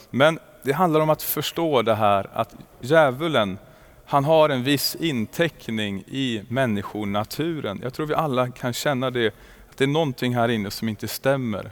Men 0.09 0.39
det 0.63 0.71
handlar 0.71 0.99
om 0.99 1.09
att 1.09 1.23
förstå 1.23 1.81
det 1.81 1.95
här 1.95 2.29
att 2.33 2.55
djävulen, 2.81 3.57
han 4.05 4.25
har 4.25 4.49
en 4.49 4.63
viss 4.63 4.95
inteckning 4.95 6.03
i 6.07 6.41
människonaturen. 6.47 7.79
Jag 7.83 7.93
tror 7.93 8.05
vi 8.05 8.13
alla 8.13 8.51
kan 8.51 8.73
känna 8.73 9.11
det, 9.11 9.27
att 9.69 9.77
det 9.77 9.83
är 9.83 9.87
någonting 9.87 10.35
här 10.35 10.49
inne 10.49 10.71
som 10.71 10.89
inte 10.89 11.07
stämmer. 11.07 11.71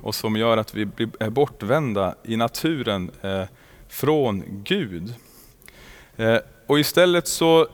och 0.00 0.14
som 0.14 0.36
gör 0.36 0.56
att 0.56 0.74
vi 0.74 0.82
är 1.20 1.30
bortvända 1.30 2.14
i 2.22 2.36
naturen 2.36 3.10
eh, 3.22 3.42
från 3.88 4.42
Gud. 4.64 5.14
Eh, 6.16 6.38
och 6.66 6.78
istället 6.78 7.28
så, 7.28 7.66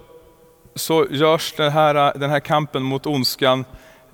så 0.74 1.06
görs 1.10 1.54
den 1.56 1.72
här, 1.72 2.18
den 2.18 2.30
här 2.30 2.40
kampen 2.40 2.82
mot 2.82 3.06
ondskan 3.06 3.64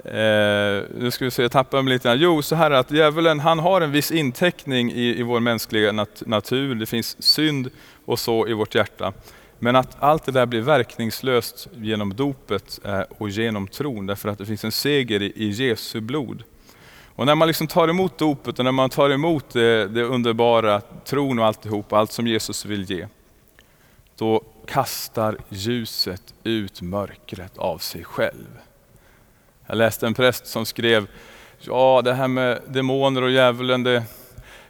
Eh, 0.04 0.82
nu 0.94 1.10
ska 1.10 1.24
vi 1.24 1.30
se, 1.30 1.42
jag 1.42 1.52
tappar 1.52 1.82
mig 1.82 1.92
lite. 1.92 2.08
Jo, 2.08 2.42
så 2.42 2.54
här 2.54 2.70
att 2.70 2.90
djävulen 2.90 3.40
han 3.40 3.58
har 3.58 3.80
en 3.80 3.92
viss 3.92 4.10
inteckning 4.10 4.92
i, 4.92 5.18
i 5.18 5.22
vår 5.22 5.40
mänskliga 5.40 5.92
nat 5.92 6.22
natur. 6.26 6.74
Det 6.74 6.86
finns 6.86 7.22
synd 7.22 7.70
och 8.04 8.18
så 8.18 8.48
i 8.48 8.52
vårt 8.52 8.74
hjärta. 8.74 9.12
Men 9.58 9.76
att 9.76 9.96
allt 9.98 10.24
det 10.24 10.32
där 10.32 10.46
blir 10.46 10.60
verkningslöst 10.60 11.68
genom 11.74 12.14
dopet 12.14 12.80
eh, 12.84 13.00
och 13.18 13.28
genom 13.28 13.68
tron, 13.68 14.06
därför 14.06 14.28
att 14.28 14.38
det 14.38 14.46
finns 14.46 14.64
en 14.64 14.72
seger 14.72 15.22
i, 15.22 15.32
i 15.36 15.48
Jesu 15.48 16.00
blod. 16.00 16.42
Och 17.14 17.26
när 17.26 17.34
man 17.34 17.48
liksom 17.48 17.66
tar 17.66 17.88
emot 17.88 18.18
dopet 18.18 18.58
och 18.58 18.64
när 18.64 18.72
man 18.72 18.90
tar 18.90 19.10
emot 19.10 19.50
det, 19.50 19.88
det 19.88 20.02
underbara, 20.02 20.80
tron 20.80 21.38
och 21.38 21.46
alltihop, 21.46 21.92
allt 21.92 22.12
som 22.12 22.26
Jesus 22.26 22.64
vill 22.64 22.90
ge, 22.90 23.06
då 24.16 24.42
kastar 24.68 25.36
ljuset 25.48 26.34
ut 26.44 26.82
mörkret 26.82 27.58
av 27.58 27.78
sig 27.78 28.04
själv. 28.04 28.58
Jag 29.66 29.76
läste 29.76 30.06
en 30.06 30.14
präst 30.14 30.46
som 30.46 30.66
skrev, 30.66 31.06
ja 31.60 32.02
det 32.04 32.14
här 32.14 32.28
med 32.28 32.62
demoner 32.66 33.22
och 33.22 33.30
djävulen, 33.30 33.82
det, 33.82 34.02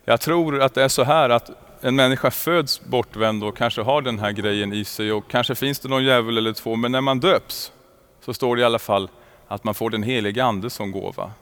jag 0.04 0.20
tror 0.20 0.62
att 0.62 0.74
det 0.74 0.82
är 0.82 0.88
så 0.88 1.04
här 1.04 1.30
att 1.30 1.50
en 1.80 1.96
människa 1.96 2.30
föds 2.30 2.80
bortvänd 2.84 3.44
och 3.44 3.56
kanske 3.56 3.82
har 3.82 4.02
den 4.02 4.18
här 4.18 4.32
grejen 4.32 4.72
i 4.72 4.84
sig 4.84 5.12
och 5.12 5.30
kanske 5.30 5.54
finns 5.54 5.78
det 5.80 5.88
någon 5.88 6.04
djävul 6.04 6.38
eller 6.38 6.52
två, 6.52 6.76
men 6.76 6.92
när 6.92 7.00
man 7.00 7.20
döps 7.20 7.72
så 8.24 8.34
står 8.34 8.56
det 8.56 8.62
i 8.62 8.64
alla 8.64 8.78
fall 8.78 9.10
att 9.48 9.64
man 9.64 9.74
får 9.74 9.90
den 9.90 10.02
heliga 10.02 10.44
ande 10.44 10.70
som 10.70 10.92
gåva. 10.92 11.32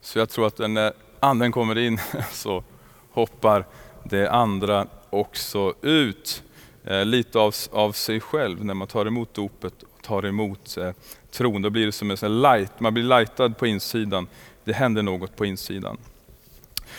Så 0.00 0.18
jag 0.18 0.30
tror 0.30 0.46
att 0.46 0.58
när 0.58 0.92
anden 1.20 1.52
kommer 1.52 1.78
in 1.78 2.00
så 2.32 2.64
hoppar 3.12 3.66
det 4.04 4.30
andra 4.30 4.86
också 5.10 5.74
ut 5.82 6.42
Eh, 6.84 7.04
lite 7.04 7.38
av, 7.38 7.54
av 7.72 7.92
sig 7.92 8.20
själv 8.20 8.64
när 8.64 8.74
man 8.74 8.88
tar 8.88 9.06
emot 9.06 9.34
dopet 9.34 9.82
och 9.82 10.02
tar 10.02 10.26
emot 10.26 10.76
eh, 10.76 10.90
tron. 11.30 11.62
Då 11.62 11.70
blir 11.70 11.86
det 11.86 11.92
som 11.92 12.10
en 12.10 12.42
light, 12.42 12.80
man 12.80 12.94
blir 12.94 13.04
lightad 13.04 13.56
på 13.56 13.66
insidan. 13.66 14.26
Det 14.64 14.72
händer 14.72 15.02
något 15.02 15.36
på 15.36 15.46
insidan. 15.46 15.98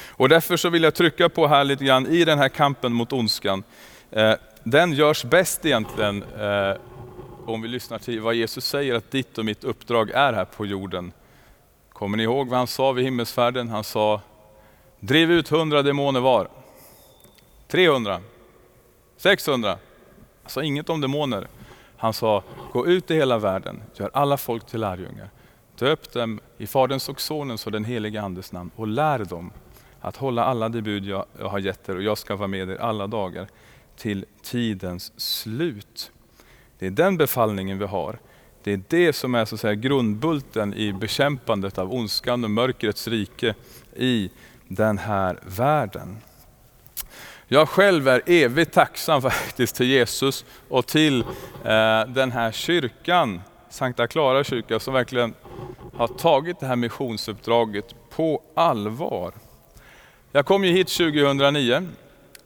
Och 0.08 0.30
därför 0.30 0.58
så 0.58 0.70
vill 0.70 0.84
jag 0.84 0.96
trycka 0.96 1.30
på 1.30 1.48
här 1.48 1.64
lite 1.64 1.86
grann 1.86 2.08
i 2.08 2.26
den 2.26 2.40
här 2.40 2.50
kampen 2.50 2.94
mot 2.94 3.14
ondskan. 3.14 3.64
Eh, 4.12 4.34
den 4.64 4.94
görs 4.94 5.24
bäst 5.24 5.66
egentligen 5.66 6.24
eh, 6.24 6.78
om 7.46 7.62
vi 7.62 7.68
lyssnar 7.68 8.00
till 8.00 8.22
vad 8.22 8.36
Jesus 8.36 8.66
säger 8.66 8.96
att 8.96 9.12
ditt 9.12 9.38
och 9.38 9.46
mitt 9.46 9.64
uppdrag 9.64 10.10
är 10.10 10.34
här 10.34 10.46
på 10.46 10.66
jorden. 10.66 11.12
Kommer 11.90 12.18
ni 12.18 12.24
ihåg 12.24 12.50
vad 12.50 12.58
han 12.58 12.68
sa 12.68 12.92
vid 12.92 13.06
himmelsfärden? 13.06 13.70
Han 13.70 13.84
sa, 13.84 14.22
driv 15.00 15.32
ut 15.32 15.50
hundra 15.50 15.82
demoner 15.82 16.20
var. 16.20 16.48
300, 17.68 18.22
600. 19.18 19.78
Han 20.44 20.50
sa 20.50 20.64
inget 20.64 20.90
om 20.90 21.02
demoner. 21.02 21.48
Han 21.98 22.14
sa, 22.14 22.44
gå 22.74 22.88
ut 22.88 23.12
i 23.12 23.16
hela 23.16 23.38
världen, 23.38 23.84
gör 23.96 24.10
alla 24.14 24.38
folk 24.38 24.66
till 24.66 24.80
lärjungar. 24.80 25.30
Döp 25.80 26.12
dem 26.12 26.40
i 26.58 26.68
Faderns 26.68 27.10
och 27.10 27.22
Sonens 27.22 27.66
och 27.66 27.72
den 27.72 27.86
helige 27.86 28.22
Andes 28.22 28.52
namn 28.52 28.72
och 28.76 28.88
lär 28.88 29.20
dem 29.26 29.52
att 30.02 30.16
hålla 30.16 30.46
alla 30.46 30.70
de 30.70 30.82
bud 30.82 31.06
jag, 31.06 31.26
jag 31.40 31.50
har 31.50 31.60
gett 31.60 31.90
er 31.90 31.96
och 31.96 32.04
jag 32.04 32.18
ska 32.18 32.36
vara 32.36 32.48
med 32.48 32.70
er 32.70 32.78
alla 32.78 33.08
dagar 33.08 33.48
till 33.98 34.26
tidens 34.42 35.12
slut. 35.18 36.12
Det 36.80 36.88
är 36.88 36.92
den 36.92 37.18
befallningen 37.18 37.80
vi 37.80 37.86
har. 37.86 38.20
Det 38.64 38.74
är 38.74 38.82
det 38.88 39.14
som 39.14 39.36
är 39.36 39.46
så 39.46 39.56
att 39.56 39.62
säga, 39.62 39.76
grundbulten 39.76 40.74
i 40.74 40.94
bekämpandet 40.94 41.78
av 41.78 41.94
ondskan 41.94 42.44
och 42.44 42.52
mörkrets 42.52 43.08
rike 43.08 43.56
i 43.96 44.30
den 44.68 44.98
här 44.98 45.40
världen. 45.46 46.18
Jag 47.54 47.70
själv 47.70 48.08
är 48.08 48.22
evigt 48.26 48.74
tacksam 48.74 49.22
faktiskt 49.32 49.76
till 49.76 49.86
Jesus 49.86 50.46
och 50.70 50.88
till 50.88 51.22
eh, 51.64 52.06
den 52.08 52.32
här 52.32 52.52
kyrkan, 52.52 53.42
Sankta 53.70 54.08
Clara 54.08 54.44
kyrka, 54.44 54.80
som 54.80 54.94
verkligen 54.94 55.34
har 55.96 56.08
tagit 56.08 56.60
det 56.60 56.66
här 56.66 56.76
missionsuppdraget 56.76 57.86
på 58.10 58.42
allvar. 58.56 59.34
Jag 60.32 60.46
kom 60.46 60.64
ju 60.64 60.72
hit 60.72 60.88
2009 60.88 61.88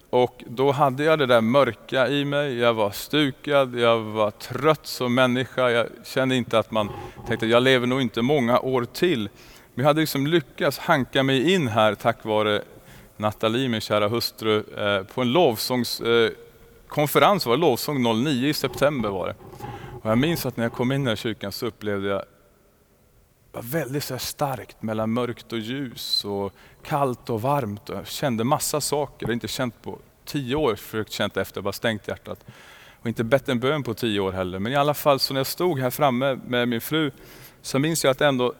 och 0.10 0.44
då 0.48 0.72
hade 0.72 1.04
jag 1.04 1.20
det 1.20 1.26
där 1.26 1.42
mörka 1.42 2.08
i 2.08 2.26
mig. 2.26 2.58
Jag 2.58 2.74
var 2.74 2.92
stukad, 2.92 3.80
jag 3.80 4.00
var 4.00 4.32
trött 4.32 4.88
som 4.88 5.16
människa. 5.16 5.70
Jag 5.70 5.88
kände 6.06 6.36
inte 6.36 6.60
att 6.60 6.72
man 6.72 6.90
tänkte, 7.28 7.46
jag 7.46 7.64
lever 7.64 7.88
nog 7.88 8.02
inte 8.02 8.22
många 8.22 8.60
år 8.60 8.86
till. 8.86 9.30
Men 9.74 9.84
jag 9.84 9.90
hade 9.90 10.00
liksom 10.00 10.28
lyckats 10.28 10.78
hanka 10.78 11.24
mig 11.24 11.54
in 11.54 11.68
här 11.68 11.96
tack 11.96 12.26
vare 12.26 12.62
Nathalie, 13.18 13.70
min 13.70 13.82
kära 13.82 14.08
hustru, 14.08 14.64
eh, 14.78 15.04
på 15.04 15.22
en 15.22 15.32
lovsångskonferens, 15.32 17.46
eh, 17.46 17.50
var 17.50 17.58
det 17.58 17.62
lovsång 17.62 18.24
09 18.24 18.48
i 18.48 18.54
september 18.54 19.10
var 19.10 19.28
det. 19.28 19.36
Och 20.02 20.10
jag 20.10 20.18
minns 20.18 20.46
att 20.46 20.58
när 20.58 20.66
jag 20.66 20.74
kom 20.74 20.92
in 20.92 21.08
i 21.08 21.16
kyrkan 21.16 21.52
så 21.52 21.66
upplevde 21.66 22.08
jag 22.08 22.24
var 23.52 23.64
väldigt 23.64 24.04
så 24.04 24.18
starkt 24.18 24.82
mellan 24.82 25.14
mörkt 25.14 25.54
och 25.54 25.60
ljus 25.60 26.26
och 26.26 26.54
kallt 26.84 27.30
och 27.30 27.42
varmt. 27.42 27.90
Och 27.90 27.96
jag 27.96 28.08
kände 28.08 28.44
massa 28.44 28.82
saker, 28.82 29.16
jag 29.20 29.28
har 29.28 29.34
inte 29.34 29.48
känt 29.48 29.82
på 29.82 30.00
tio 30.26 30.56
år, 30.56 30.76
försökt 30.76 31.12
känt 31.12 31.38
efter, 31.38 31.62
bara 31.62 31.74
stängt 31.74 32.08
hjärtat. 32.08 32.46
Och 33.02 33.08
inte 33.08 33.24
bett 33.24 33.50
en 33.50 33.60
bön 33.60 33.84
på 33.84 33.94
tio 33.94 34.20
år 34.20 34.32
heller. 34.32 34.60
Men 34.60 34.72
i 34.72 34.76
alla 34.76 34.94
fall, 34.94 35.20
så 35.20 35.34
när 35.34 35.40
jag 35.40 35.48
stod 35.48 35.80
här 35.80 35.90
framme 35.90 36.40
med 36.48 36.68
min 36.68 36.82
fru, 36.82 37.12
så 37.62 37.80
minns 37.80 38.04
jag 38.04 38.12
att 38.12 38.20
jag 38.20 38.30
ändå 38.30 38.54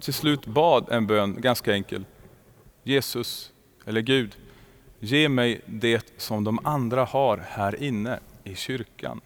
till 0.00 0.14
slut 0.14 0.46
bad 0.46 0.86
en 0.90 1.06
bön, 1.06 1.40
ganska 1.40 1.72
enkel. 1.72 2.04
Jesus, 2.82 3.52
eller 3.84 4.00
Gud, 4.00 4.36
ge 5.00 5.28
mig 5.28 5.60
det 5.66 6.14
som 6.16 6.44
de 6.44 6.58
andra 6.64 7.04
har 7.04 7.44
här 7.48 7.82
inne 7.82 8.18
i 8.44 8.54
kyrkan. 8.54 9.20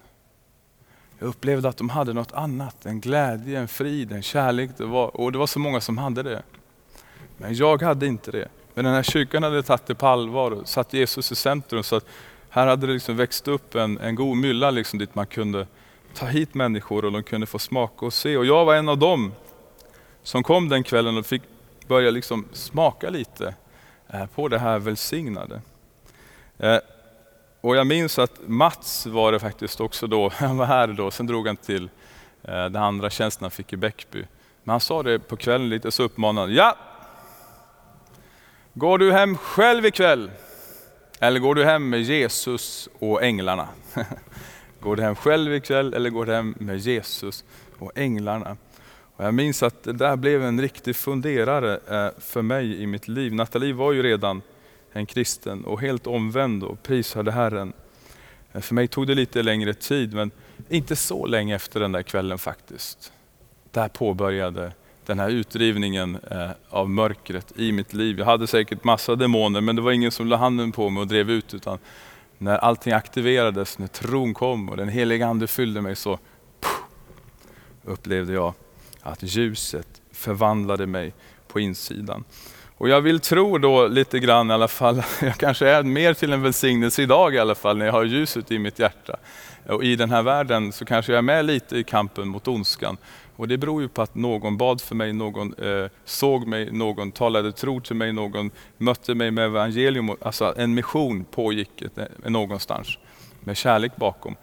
Jag 1.19 1.27
upplevde 1.27 1.69
att 1.69 1.77
de 1.77 1.89
hade 1.89 2.13
något 2.13 2.31
annat, 2.31 2.85
en 2.85 2.99
glädje, 2.99 3.59
en 3.59 3.67
frid, 3.67 4.11
en 4.11 4.21
kärlek. 4.21 4.69
Det 4.77 4.85
var, 4.85 5.17
och 5.17 5.31
det 5.31 5.37
var 5.37 5.47
så 5.47 5.59
många 5.59 5.81
som 5.81 5.97
hade 5.97 6.23
det. 6.23 6.43
Men 7.37 7.55
jag 7.55 7.81
hade 7.81 8.07
inte 8.07 8.31
det. 8.31 8.47
Men 8.73 8.85
den 8.85 8.93
här 8.93 9.03
kyrkan 9.03 9.43
hade 9.43 9.63
tagit 9.63 9.85
det 9.85 9.95
på 9.95 10.07
allvar 10.07 10.51
och 10.51 10.67
satt 10.67 10.93
Jesus 10.93 11.31
i 11.31 11.35
centrum. 11.35 11.83
Så 11.83 11.95
att 11.95 12.05
här 12.49 12.67
hade 12.67 12.87
det 12.87 12.93
liksom 12.93 13.17
växt 13.17 13.47
upp 13.47 13.75
en, 13.75 13.97
en 13.97 14.15
god 14.15 14.37
mylla 14.37 14.71
liksom 14.71 14.99
dit 14.99 15.15
man 15.15 15.27
kunde 15.27 15.67
ta 16.13 16.25
hit 16.25 16.53
människor 16.53 17.05
och 17.05 17.11
de 17.11 17.23
kunde 17.23 17.47
få 17.47 17.59
smaka 17.59 18.05
och 18.05 18.13
se. 18.13 18.37
Och 18.37 18.45
jag 18.45 18.65
var 18.65 18.75
en 18.75 18.89
av 18.89 18.97
dem 18.97 19.33
som 20.23 20.43
kom 20.43 20.69
den 20.69 20.83
kvällen 20.83 21.17
och 21.17 21.25
fick 21.25 21.41
börja 21.87 22.11
liksom 22.11 22.45
smaka 22.53 23.09
lite 23.09 23.55
Eh, 24.13 24.25
på 24.25 24.47
det 24.47 24.59
här 24.59 24.79
välsignade. 24.79 25.61
Eh, 26.57 26.77
och 27.61 27.75
jag 27.75 27.87
minns 27.87 28.19
att 28.19 28.39
Mats 28.47 29.05
var 29.05 29.31
det 29.31 29.39
faktiskt 29.39 29.81
också 29.81 30.07
då, 30.07 30.29
han 30.35 30.57
var 30.57 30.65
här 30.65 30.87
då, 30.87 31.11
sen 31.11 31.27
drog 31.27 31.47
han 31.47 31.57
till 31.57 31.89
eh, 32.43 32.65
den 32.65 32.75
andra 32.75 33.09
tjänsten 33.09 33.43
han 33.43 33.51
fick 33.51 33.73
i 33.73 33.77
Bäckby. 33.77 34.25
Men 34.63 34.71
han 34.71 34.79
sa 34.79 35.03
det 35.03 35.19
på 35.19 35.37
kvällen 35.37 35.69
lite 35.69 35.91
så 35.91 36.03
uppmanande, 36.03 36.53
ja! 36.53 36.75
Går 38.73 38.97
du 38.97 39.11
hem 39.11 39.37
själv 39.37 39.85
ikväll? 39.85 40.31
Eller 41.19 41.39
går 41.39 41.55
du 41.55 41.65
hem 41.65 41.89
med 41.89 42.01
Jesus 42.01 42.89
och 42.99 43.23
änglarna? 43.23 43.67
går 44.79 44.95
du 44.95 45.03
hem 45.03 45.15
själv 45.15 45.53
ikväll 45.53 45.93
eller 45.93 46.09
går 46.09 46.25
du 46.25 46.33
hem 46.33 46.55
med 46.59 46.77
Jesus 46.77 47.43
och 47.79 47.91
änglarna? 47.95 48.57
Och 49.19 49.25
jag 49.25 49.33
minns 49.33 49.63
att 49.63 49.83
det 49.83 49.93
där 49.93 50.15
blev 50.15 50.43
en 50.43 50.61
riktig 50.61 50.95
funderare 50.95 51.79
eh, 51.87 52.11
för 52.19 52.41
mig 52.41 52.81
i 52.81 52.87
mitt 52.87 53.07
liv. 53.07 53.33
Nathalie 53.33 53.73
var 53.73 53.91
ju 53.91 54.03
redan 54.03 54.41
en 54.91 55.05
kristen 55.05 55.65
och 55.65 55.81
helt 55.81 56.07
omvänd 56.07 56.63
och 56.63 56.83
prisade 56.83 57.31
Herren. 57.31 57.73
Eh, 58.51 58.61
för 58.61 58.75
mig 58.75 58.87
tog 58.87 59.07
det 59.07 59.15
lite 59.15 59.43
längre 59.43 59.73
tid, 59.73 60.13
men 60.13 60.31
inte 60.69 60.95
så 60.95 61.25
länge 61.25 61.55
efter 61.55 61.79
den 61.79 61.91
där 61.91 62.01
kvällen 62.01 62.37
faktiskt. 62.37 63.11
Där 63.71 63.87
påbörjade 63.87 64.71
den 65.05 65.19
här 65.19 65.29
utdrivningen 65.29 66.17
eh, 66.31 66.49
av 66.69 66.89
mörkret 66.89 67.53
i 67.55 67.71
mitt 67.71 67.93
liv. 67.93 68.19
Jag 68.19 68.25
hade 68.25 68.47
säkert 68.47 68.83
massa 68.83 69.15
demoner, 69.15 69.61
men 69.61 69.75
det 69.75 69.81
var 69.81 69.91
ingen 69.91 70.11
som 70.11 70.27
la 70.27 70.37
handen 70.37 70.71
på 70.71 70.89
mig 70.89 71.01
och 71.01 71.07
drev 71.07 71.31
ut, 71.31 71.53
utan 71.53 71.77
när 72.37 72.57
allting 72.57 72.93
aktiverades, 72.93 73.79
när 73.79 73.87
tron 73.87 74.33
kom 74.33 74.69
och 74.69 74.77
den 74.77 74.89
heliga 74.89 75.27
Ande 75.27 75.47
fyllde 75.47 75.81
mig 75.81 75.95
så 75.95 76.19
pff, 76.61 76.81
upplevde 77.83 78.33
jag 78.33 78.53
att 79.01 79.23
ljuset 79.23 80.01
förvandlade 80.11 80.87
mig 80.87 81.13
på 81.47 81.59
insidan. 81.59 82.23
Och 82.77 82.89
jag 82.89 83.01
vill 83.01 83.19
tro 83.19 83.57
då 83.57 83.87
lite 83.87 84.19
grann 84.19 84.51
i 84.51 84.53
alla 84.53 84.67
fall, 84.67 85.03
jag 85.21 85.37
kanske 85.37 85.69
är 85.69 85.83
mer 85.83 86.13
till 86.13 86.33
en 86.33 86.41
välsignelse 86.41 87.01
idag 87.01 87.35
i 87.35 87.39
alla 87.39 87.55
fall 87.55 87.77
när 87.77 87.85
jag 87.85 87.93
har 87.93 88.03
ljuset 88.03 88.51
i 88.51 88.59
mitt 88.59 88.79
hjärta. 88.79 89.15
Och 89.67 89.83
i 89.83 89.95
den 89.95 90.11
här 90.11 90.21
världen 90.21 90.71
så 90.71 90.85
kanske 90.85 91.11
jag 91.11 91.17
är 91.17 91.21
med 91.21 91.45
lite 91.45 91.77
i 91.77 91.83
kampen 91.83 92.27
mot 92.27 92.47
ondskan. 92.47 92.97
Och 93.35 93.47
det 93.47 93.57
beror 93.57 93.81
ju 93.81 93.87
på 93.87 94.01
att 94.01 94.15
någon 94.15 94.57
bad 94.57 94.81
för 94.81 94.95
mig, 94.95 95.13
någon 95.13 95.53
eh, 95.53 95.89
såg 96.05 96.47
mig, 96.47 96.71
någon 96.71 97.11
talade 97.11 97.51
tro 97.51 97.81
till 97.81 97.95
mig, 97.95 98.13
någon 98.13 98.51
mötte 98.77 99.15
mig 99.15 99.31
med 99.31 99.45
evangelium. 99.45 100.15
Alltså 100.21 100.53
en 100.57 100.73
mission 100.73 101.25
pågick 101.31 101.81
eh, 101.81 102.05
någonstans 102.25 102.97
med 103.39 103.57
kärlek 103.57 103.95
bakom. 103.95 104.35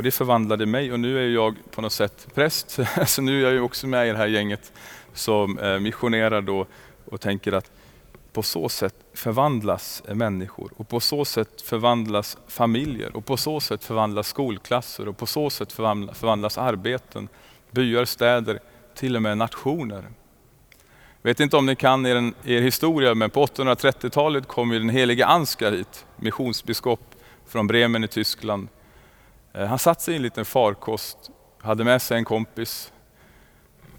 Och 0.00 0.04
det 0.04 0.10
förvandlade 0.10 0.66
mig 0.66 0.92
och 0.92 1.00
nu 1.00 1.18
är 1.18 1.28
jag 1.28 1.56
på 1.70 1.80
något 1.80 1.92
sätt 1.92 2.28
präst. 2.34 2.78
Så 3.06 3.22
nu 3.22 3.46
är 3.46 3.54
jag 3.54 3.64
också 3.64 3.86
med 3.86 4.08
i 4.08 4.10
det 4.10 4.16
här 4.16 4.26
gänget 4.26 4.72
som 5.12 5.58
eh, 5.58 5.78
missionerar 5.78 6.42
då 6.42 6.66
och 7.04 7.20
tänker 7.20 7.52
att 7.52 7.70
på 8.32 8.42
så 8.42 8.68
sätt 8.68 8.94
förvandlas 9.14 10.02
människor 10.08 10.72
och 10.76 10.88
på 10.88 11.00
så 11.00 11.24
sätt 11.24 11.62
förvandlas 11.62 12.38
familjer 12.48 13.16
och 13.16 13.26
på 13.26 13.36
så 13.36 13.60
sätt 13.60 13.84
förvandlas 13.84 14.28
skolklasser 14.28 15.08
och 15.08 15.16
på 15.16 15.26
så 15.26 15.50
sätt 15.50 15.72
förvandlas 15.72 16.58
arbeten, 16.58 17.28
byar, 17.70 18.04
städer, 18.04 18.58
till 18.94 19.16
och 19.16 19.22
med 19.22 19.38
nationer. 19.38 20.02
Jag 21.22 21.30
vet 21.30 21.40
inte 21.40 21.56
om 21.56 21.66
ni 21.66 21.76
kan 21.76 22.06
er, 22.06 22.32
er 22.44 22.60
historia, 22.60 23.14
men 23.14 23.30
på 23.30 23.46
830-talet 23.46 24.48
kom 24.48 24.72
ju 24.72 24.78
den 24.78 24.88
helige 24.88 25.26
Ansgar 25.26 25.72
hit, 25.72 26.06
missionsbiskop 26.16 27.14
från 27.46 27.66
Bremen 27.66 28.04
i 28.04 28.08
Tyskland. 28.08 28.68
Eh, 29.52 29.66
han 29.66 29.78
satt 29.78 30.00
sig 30.00 30.14
i 30.14 30.16
en 30.16 30.22
liten 30.22 30.44
farkost, 30.44 31.30
hade 31.60 31.84
med 31.84 32.02
sig 32.02 32.18
en 32.18 32.24
kompis, 32.24 32.92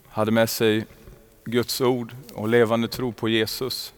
hade 0.10 0.32
med 0.32 0.50
sig 0.50 0.86
Guds 1.46 1.82
ord 1.82 2.16
och 2.34 2.48
levande 2.48 2.88
tro 2.88 3.12
på 3.12 3.30
Jesus. 3.30 3.94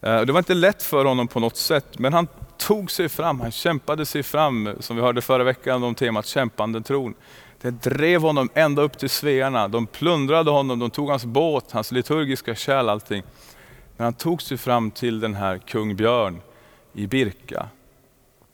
Eh, 0.00 0.20
det 0.20 0.32
var 0.32 0.38
inte 0.38 0.54
lätt 0.54 0.82
för 0.82 1.04
honom 1.04 1.28
på 1.28 1.40
något 1.40 1.56
sätt, 1.56 1.98
men 1.98 2.12
han 2.12 2.28
tog 2.58 2.90
sig 2.90 3.08
fram, 3.08 3.40
han 3.40 3.50
kämpade 3.50 4.06
sig 4.06 4.22
fram, 4.22 4.76
som 4.80 4.96
vi 4.96 5.02
hörde 5.02 5.22
förra 5.22 5.44
veckan 5.44 5.82
om 5.84 5.94
temat 5.94 6.26
kämpande 6.26 6.82
tron. 6.82 7.14
Det 7.60 7.70
drev 7.70 8.20
honom 8.20 8.48
ända 8.54 8.82
upp 8.82 8.98
till 8.98 9.10
Svearna. 9.10 9.68
De 9.68 9.86
plundrade 9.86 10.50
honom, 10.50 10.78
de 10.78 10.90
tog 10.90 11.10
hans 11.10 11.24
båt, 11.24 11.72
hans 11.72 11.92
liturgiska 11.92 12.54
kärl, 12.54 12.88
allting. 12.88 13.22
Men 13.96 14.04
han 14.04 14.14
tog 14.14 14.42
sig 14.42 14.58
fram 14.58 14.90
till 14.90 15.20
den 15.20 15.34
här 15.34 15.58
kung 15.58 15.96
Björn 15.96 16.40
i 16.92 17.06
Birka. 17.06 17.68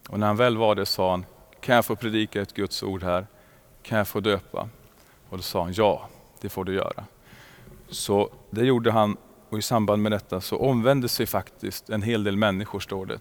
Och 0.08 0.18
när 0.18 0.26
han 0.26 0.36
väl 0.36 0.56
var 0.56 0.74
det 0.74 0.86
sa 0.86 1.10
han, 1.10 1.24
kan 1.60 1.74
jag 1.74 1.84
få 1.84 1.96
predika 1.96 2.42
ett 2.42 2.54
Guds 2.54 2.82
ord 2.82 3.02
här? 3.02 3.26
Kan 3.82 3.98
jag 3.98 4.08
få 4.08 4.20
döpa? 4.20 4.68
Och 5.28 5.36
då 5.36 5.42
sa 5.42 5.62
han, 5.62 5.72
ja, 5.72 6.08
det 6.40 6.48
får 6.48 6.64
du 6.64 6.74
göra. 6.74 7.04
Så 7.88 8.30
det 8.50 8.64
gjorde 8.64 8.90
han 8.90 9.16
och 9.48 9.58
i 9.58 9.62
samband 9.62 10.02
med 10.02 10.12
detta 10.12 10.40
så 10.40 10.56
omvände 10.56 11.08
sig 11.08 11.26
faktiskt 11.26 11.90
en 11.90 12.02
hel 12.02 12.24
del 12.24 12.36
människor, 12.36 12.80
står 12.80 13.06
det. 13.06 13.20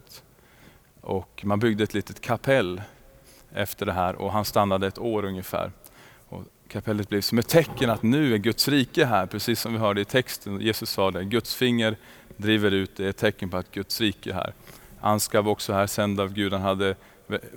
Och 1.01 1.41
man 1.45 1.59
byggde 1.59 1.83
ett 1.83 1.93
litet 1.93 2.21
kapell 2.21 2.81
efter 3.53 3.85
det 3.85 3.93
här 3.93 4.15
och 4.15 4.31
han 4.31 4.45
stannade 4.45 4.87
ett 4.87 4.97
år 4.97 5.25
ungefär. 5.25 5.71
Och 6.29 6.43
kapellet 6.67 7.09
blev 7.09 7.21
som 7.21 7.37
ett 7.39 7.47
tecken 7.47 7.89
att 7.89 8.03
nu 8.03 8.33
är 8.33 8.37
Guds 8.37 8.67
rike 8.67 9.05
här, 9.05 9.25
precis 9.25 9.61
som 9.61 9.73
vi 9.73 9.79
hörde 9.79 10.01
i 10.01 10.05
texten. 10.05 10.61
Jesus 10.61 10.89
sa 10.89 11.11
det, 11.11 11.23
Guds 11.23 11.55
finger 11.55 11.97
driver 12.37 12.71
ut, 12.71 12.97
det 12.97 13.05
är 13.05 13.09
ett 13.09 13.17
tecken 13.17 13.49
på 13.49 13.57
att 13.57 13.71
Guds 13.71 14.01
rike 14.01 14.29
är 14.29 14.33
här. 14.33 14.53
Anskav 15.01 15.45
var 15.45 15.51
också 15.51 15.73
här 15.73 15.87
sänd 15.87 16.19
av 16.19 16.33
Gud, 16.33 16.53
han 16.53 16.61
hade 16.61 16.95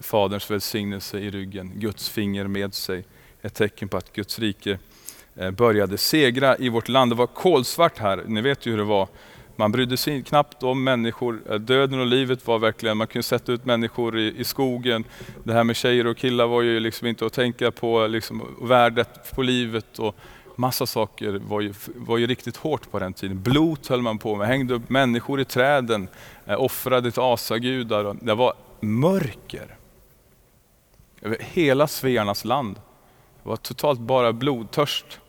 Faderns 0.01 0.51
välsignelse 0.51 1.19
i 1.19 1.31
ryggen, 1.31 1.73
Guds 1.75 2.09
finger 2.09 2.47
med 2.47 2.75
sig. 2.75 3.05
Ett 3.43 3.55
tecken 3.55 3.89
på 3.89 3.97
att 3.97 4.13
Guds 4.13 4.39
rike 4.39 4.79
eh, 5.37 5.51
började 5.51 5.99
segra 5.99 6.57
i 6.57 6.69
vårt 6.69 6.89
land. 6.89 7.11
Det 7.11 7.17
var 7.17 7.27
kolsvart 7.27 7.99
här, 7.99 8.23
ni 8.27 8.41
vet 8.41 8.67
ju 8.67 8.71
hur 8.71 8.79
det 8.79 8.85
var. 8.85 9.09
Man 9.57 9.73
brydde 9.73 9.97
sig 9.97 10.23
knappt 10.23 10.63
om 10.63 10.85
människor. 10.85 11.43
Eh, 11.51 11.55
döden 11.55 12.01
och 12.01 12.07
livet 12.07 12.47
var 12.47 12.59
verkligen, 12.59 12.97
man 12.97 13.07
kunde 13.07 13.23
sätta 13.23 13.53
ut 13.53 13.65
människor 13.65 14.19
i, 14.19 14.35
i 14.39 14.45
skogen. 14.45 15.05
Det 15.45 15.53
här 15.53 15.65
med 15.65 15.77
tjejer 15.77 16.07
och 16.07 16.17
killar 16.17 16.47
var 16.47 16.63
ju 16.63 16.81
liksom 16.81 17.07
inte 17.07 17.27
att 17.27 17.33
tänka 17.33 17.71
på, 17.71 18.07
liksom, 18.07 18.57
värdet 18.63 19.35
på 19.35 19.43
livet 19.43 19.99
och 19.99 20.17
massa 20.57 20.87
saker 20.87 21.41
var 21.49 21.61
ju, 21.61 21.75
var 21.95 22.19
ju 22.19 22.27
riktigt 22.27 22.57
hårt 22.57 22.91
på 22.91 22.99
den 22.99 23.13
tiden. 23.13 23.43
Blot 23.43 23.87
höll 23.87 24.03
man 24.03 24.19
på 24.19 24.37
med, 24.37 24.47
hängde 24.47 24.75
upp 24.75 24.91
människor 24.91 25.41
i 25.41 25.45
träden, 25.45 26.09
eh, 26.47 26.63
offrade 26.63 27.11
till 27.11 27.23
asagudar. 27.23 28.17
Det 28.21 28.35
var 28.35 28.53
mörker 28.83 29.77
över 31.21 31.39
hela 31.41 31.87
Svearnas 31.87 32.45
land. 32.45 32.75
Det 33.43 33.49
var 33.49 33.57
totalt 33.57 34.01
bara 34.01 34.33
blodtörst 34.33 35.21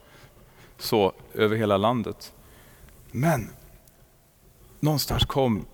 så 0.78 1.12
över 1.34 1.56
hela 1.56 1.76
landet. 1.76 2.32
Men 3.10 3.50
någonstans 4.80 5.24
kom 5.24 5.66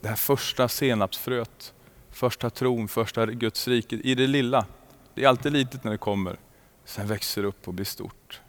det 0.00 0.08
här 0.08 0.16
första 0.16 0.68
senapsfröet, 0.68 1.74
första 2.10 2.50
tron, 2.50 2.88
första 2.88 3.26
Guds 3.26 3.68
rike 3.68 3.96
i 3.96 4.14
det 4.14 4.26
lilla. 4.26 4.66
Det 5.14 5.24
är 5.24 5.28
alltid 5.28 5.52
litet 5.52 5.84
när 5.84 5.92
det 5.92 5.98
kommer, 5.98 6.36
sen 6.84 7.06
växer 7.06 7.42
det 7.42 7.48
upp 7.48 7.68
och 7.68 7.74
blir 7.74 7.84
stort. 7.84 8.40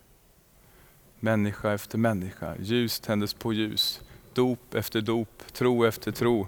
Människa 1.19 1.73
efter 1.73 1.97
människa, 1.97 2.55
ljus 2.59 2.99
tändes 2.99 3.33
på 3.33 3.53
ljus, 3.53 4.01
dop 4.33 4.75
efter 4.75 5.01
dop, 5.01 5.43
tro 5.53 5.85
efter 5.85 6.11
tro. 6.11 6.47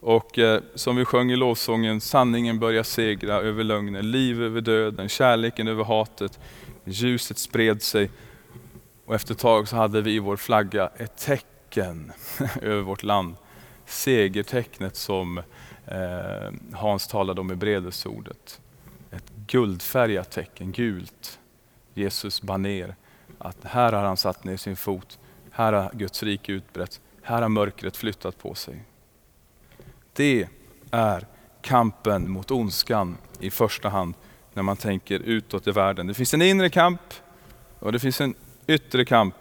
Och 0.00 0.38
eh, 0.38 0.62
som 0.74 0.96
vi 0.96 1.04
sjöng 1.04 1.30
i 1.30 1.36
lovsången, 1.36 2.00
sanningen 2.00 2.58
börjar 2.58 2.82
segra 2.82 3.34
över 3.34 3.64
lögnen, 3.64 4.10
liv 4.10 4.42
över 4.42 4.60
döden, 4.60 5.08
kärleken 5.08 5.68
över 5.68 5.84
hatet. 5.84 6.38
Ljuset 6.84 7.38
spred 7.38 7.82
sig 7.82 8.10
och 9.04 9.14
efter 9.14 9.34
ett 9.34 9.40
tag 9.40 9.68
så 9.68 9.76
hade 9.76 10.02
vi 10.02 10.14
i 10.14 10.18
vår 10.18 10.36
flagga 10.36 10.90
ett 10.96 11.16
tecken 11.16 12.12
över 12.62 12.82
vårt 12.82 13.02
land. 13.02 13.34
Segertecknet 13.86 14.96
som 14.96 15.38
eh, 15.86 16.52
Hans 16.72 17.06
talade 17.06 17.40
om 17.40 17.52
i 17.52 17.54
bredesordet. 17.54 18.60
Ett 19.10 19.30
guldfärgat 19.46 20.30
tecken, 20.30 20.72
gult. 20.72 21.38
Jesus 21.94 22.42
baner. 22.42 22.94
Att 23.38 23.64
här 23.64 23.92
har 23.92 24.02
han 24.02 24.16
satt 24.16 24.44
ner 24.44 24.56
sin 24.56 24.76
fot, 24.76 25.18
här 25.50 25.72
har 25.72 25.90
Guds 25.92 26.22
rike 26.22 26.52
utbrett, 26.52 27.00
här 27.22 27.42
har 27.42 27.48
mörkret 27.48 27.96
flyttat 27.96 28.38
på 28.38 28.54
sig. 28.54 28.84
Det 30.20 30.48
är 30.90 31.26
kampen 31.62 32.30
mot 32.30 32.50
ondskan 32.50 33.16
i 33.38 33.50
första 33.50 33.88
hand 33.88 34.14
när 34.54 34.62
man 34.62 34.76
tänker 34.76 35.20
utåt 35.20 35.66
i 35.66 35.70
världen. 35.70 36.06
Det 36.06 36.14
finns 36.14 36.34
en 36.34 36.42
inre 36.42 36.70
kamp 36.70 37.00
och 37.78 37.92
det 37.92 37.98
finns 37.98 38.20
en 38.20 38.34
yttre 38.66 39.04
kamp. 39.04 39.34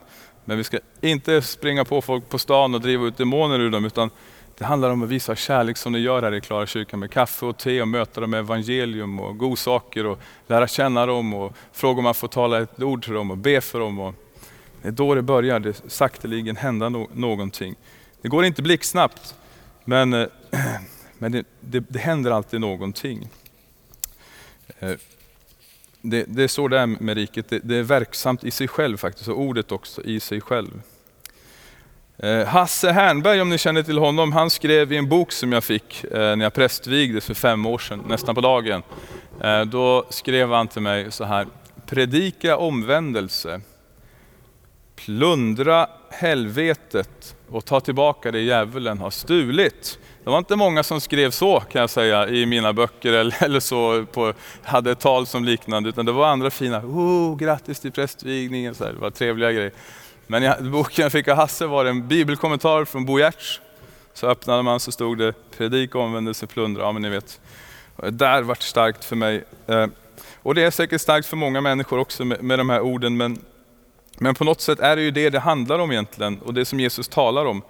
Men 0.46 0.58
vi 0.58 0.64
ska 0.64 0.80
inte 1.02 1.42
springa 1.42 1.86
på 1.86 2.02
folk 2.02 2.30
på 2.30 2.38
stan 2.38 2.76
och 2.76 2.82
driva 2.82 3.06
ut 3.06 3.18
demoner 3.18 3.60
ur 3.60 3.72
dem 3.72 3.86
utan 3.86 4.10
det 4.58 4.66
handlar 4.66 4.90
om 4.90 5.04
att 5.04 5.10
visa 5.10 5.36
kärlek 5.36 5.78
som 5.78 5.92
ni 5.92 6.00
gör 6.00 6.22
här 6.22 6.34
i 6.34 6.42
Klara 6.42 6.66
kyrkan 6.66 7.00
med 7.00 7.12
kaffe 7.12 7.46
och 7.46 7.58
te 7.58 7.82
och 7.82 7.88
möta 7.88 8.22
dem 8.22 8.30
med 8.30 8.40
evangelium 8.40 9.20
och 9.20 9.38
godsaker 9.38 10.06
och 10.06 10.20
lära 10.48 10.68
känna 10.68 11.06
dem 11.06 11.34
och 11.34 11.54
fråga 11.72 11.98
om 11.98 12.04
man 12.04 12.16
får 12.16 12.28
tala 12.28 12.62
ett 12.62 12.82
ord 12.82 13.04
till 13.04 13.14
dem 13.14 13.32
och 13.32 13.38
be 13.38 13.62
för 13.62 13.80
dem. 13.80 14.00
Och 14.00 14.16
det 14.82 14.88
är 14.88 14.92
då 14.92 15.16
det 15.16 15.22
börjar 15.22 15.60
det 15.60 15.82
sakteligen 15.88 16.56
hända 16.56 16.90
no 16.90 17.10
någonting. 17.14 17.76
Det 18.22 18.28
går 18.28 18.46
inte 18.46 18.62
blixtsnabbt 18.62 19.36
men, 19.90 20.14
eh, 20.14 20.28
men 21.18 21.32
det, 21.32 21.46
det, 21.60 21.80
det 21.90 22.00
händer 22.00 22.32
alltid 22.32 22.62
någonting. 22.62 23.30
Eh, 24.80 24.92
det, 26.02 26.26
det 26.28 26.44
är 26.44 26.48
så 26.48 26.68
det 26.68 26.80
är 26.80 26.86
med 26.86 27.18
riket, 27.18 27.50
det, 27.50 27.60
det, 27.60 27.76
är 27.76 27.84
verksamt 27.84 28.44
i 28.44 28.52
sig 28.52 28.68
själv 28.68 28.98
faktiskt, 28.98 29.28
och 29.28 29.40
ordet 29.40 29.72
också 29.72 30.04
i 30.04 30.20
sig 30.20 30.42
själv. 30.42 30.82
Eh, 32.18 32.46
Hasse 32.46 32.92
Hernberg, 32.92 33.42
om 33.42 33.50
ni 33.50 33.58
känner 33.58 33.84
till 33.84 33.98
honom, 33.98 34.32
han 34.32 34.50
skrev 34.50 34.94
i 34.94 34.98
en 34.98 35.10
bok 35.10 35.32
som 35.32 35.52
jag 35.52 35.64
fick 35.64 36.04
eh, 36.04 36.36
när 36.36 36.46
jag 36.46 36.54
prästvigdes 36.54 37.26
för 37.26 37.34
fem 37.34 37.66
år 37.66 37.78
sedan, 37.78 38.04
nästan 38.08 38.36
på 38.36 38.42
dagen. 38.42 38.84
Då 39.68 40.06
skrev 40.10 40.52
han 40.52 40.68
till 40.68 40.82
mig 40.82 41.12
så 41.12 41.24
här, 41.24 41.48
predika 41.86 42.58
omvändelse, 42.58 43.62
plundra 44.96 45.88
helvetet 46.10 47.36
och 47.50 47.66
ta 47.66 47.80
tillbaka 47.80 48.32
det 48.32 48.40
djävulen 48.40 48.98
har 48.98 49.10
stulit. 49.10 50.00
Det 50.30 50.32
var 50.32 50.40
inte 50.40 50.56
många 50.56 50.84
som 50.84 51.02
skrev 51.02 51.32
så 51.32 51.60
kan 51.60 51.82
jag 51.82 51.90
säga 51.90 52.28
i 52.28 52.46
mina 52.46 52.74
böcker 52.74 53.14
eller, 53.14 53.44
eller 53.44 53.60
så, 53.60 54.06
på, 54.06 54.34
hade 54.64 54.92
ett 54.92 55.00
tal 55.00 55.28
som 55.28 55.44
liknande, 55.44 55.90
utan 55.90 56.06
det 56.06 56.12
var 56.12 56.28
andra 56.28 56.50
fina, 56.50 56.80
oh, 56.80 57.38
grattis 57.38 57.80
till 57.80 57.92
prästvigningen, 57.92 58.76
så 58.76 58.84
här, 58.86 58.94
det 58.94 59.00
var 59.00 59.10
trevliga 59.10 59.52
grejer. 59.52 59.72
Men 60.28 60.44
i 60.44 60.70
boken 60.70 61.04
jag 61.04 61.12
fick 61.12 61.28
av 61.28 61.38
Hasse 61.38 61.66
var 61.66 61.84
det 61.84 61.90
en 61.90 62.08
bibelkommentar 62.08 62.86
från 62.86 63.06
Bo 63.06 63.20
Giertz. 63.20 63.62
Så 64.14 64.28
öppnade 64.28 64.64
man 64.64 64.80
så 64.80 64.92
stod 64.92 65.18
det 65.18 65.34
predika, 65.58 66.00
omvändelse, 66.00 66.48
plundra, 66.48 66.82
ja 66.82 66.92
men 66.92 67.02
ni 67.02 67.10
vet. 67.10 67.40
Det 67.96 68.12
där 68.12 68.42
vart 68.42 68.62
starkt 68.62 69.06
för 69.06 69.16
mig. 69.16 69.44
Eh, 69.68 69.88
och 70.42 70.56
det 70.56 70.64
är 70.64 70.72
säkert 70.72 71.02
starkt 71.02 71.28
för 71.28 71.38
många 71.38 71.62
människor 71.62 72.00
också 72.00 72.26
med, 72.26 72.44
med 72.44 72.60
de 72.60 72.70
här 72.70 72.82
orden, 72.82 73.18
men 73.18 73.40
men 74.22 74.36
på 74.36 74.44
något 74.44 74.62
sätt 74.62 74.80
är 74.80 74.96
det 74.96 75.02
ju 75.02 75.12
det 75.12 75.30
det 75.30 75.40
handlar 75.40 75.80
om 75.80 75.92
egentligen 75.92 76.40
och 76.40 76.54
det 76.54 76.66
som 76.66 76.80
Jesus 76.80 77.08
talar 77.08 77.46
om. 77.46 77.62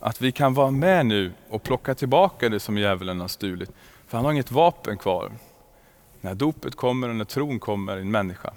Att 0.00 0.20
vi 0.20 0.32
kan 0.32 0.54
vara 0.54 0.70
med 0.70 1.06
nu 1.06 1.32
och 1.48 1.62
plocka 1.62 1.94
tillbaka 1.94 2.48
det 2.48 2.60
som 2.60 2.78
djävulen 2.78 3.20
har 3.20 3.28
stulit. 3.28 3.70
För 4.06 4.18
han 4.18 4.24
har 4.24 4.32
inget 4.32 4.50
vapen 4.50 4.98
kvar. 4.98 5.32
När 6.20 6.34
dopet 6.34 6.76
kommer 6.76 7.08
och 7.08 7.16
när 7.16 7.24
tron 7.24 7.58
kommer 7.58 7.96
i 7.96 8.00
en 8.00 8.10
människa 8.10 8.52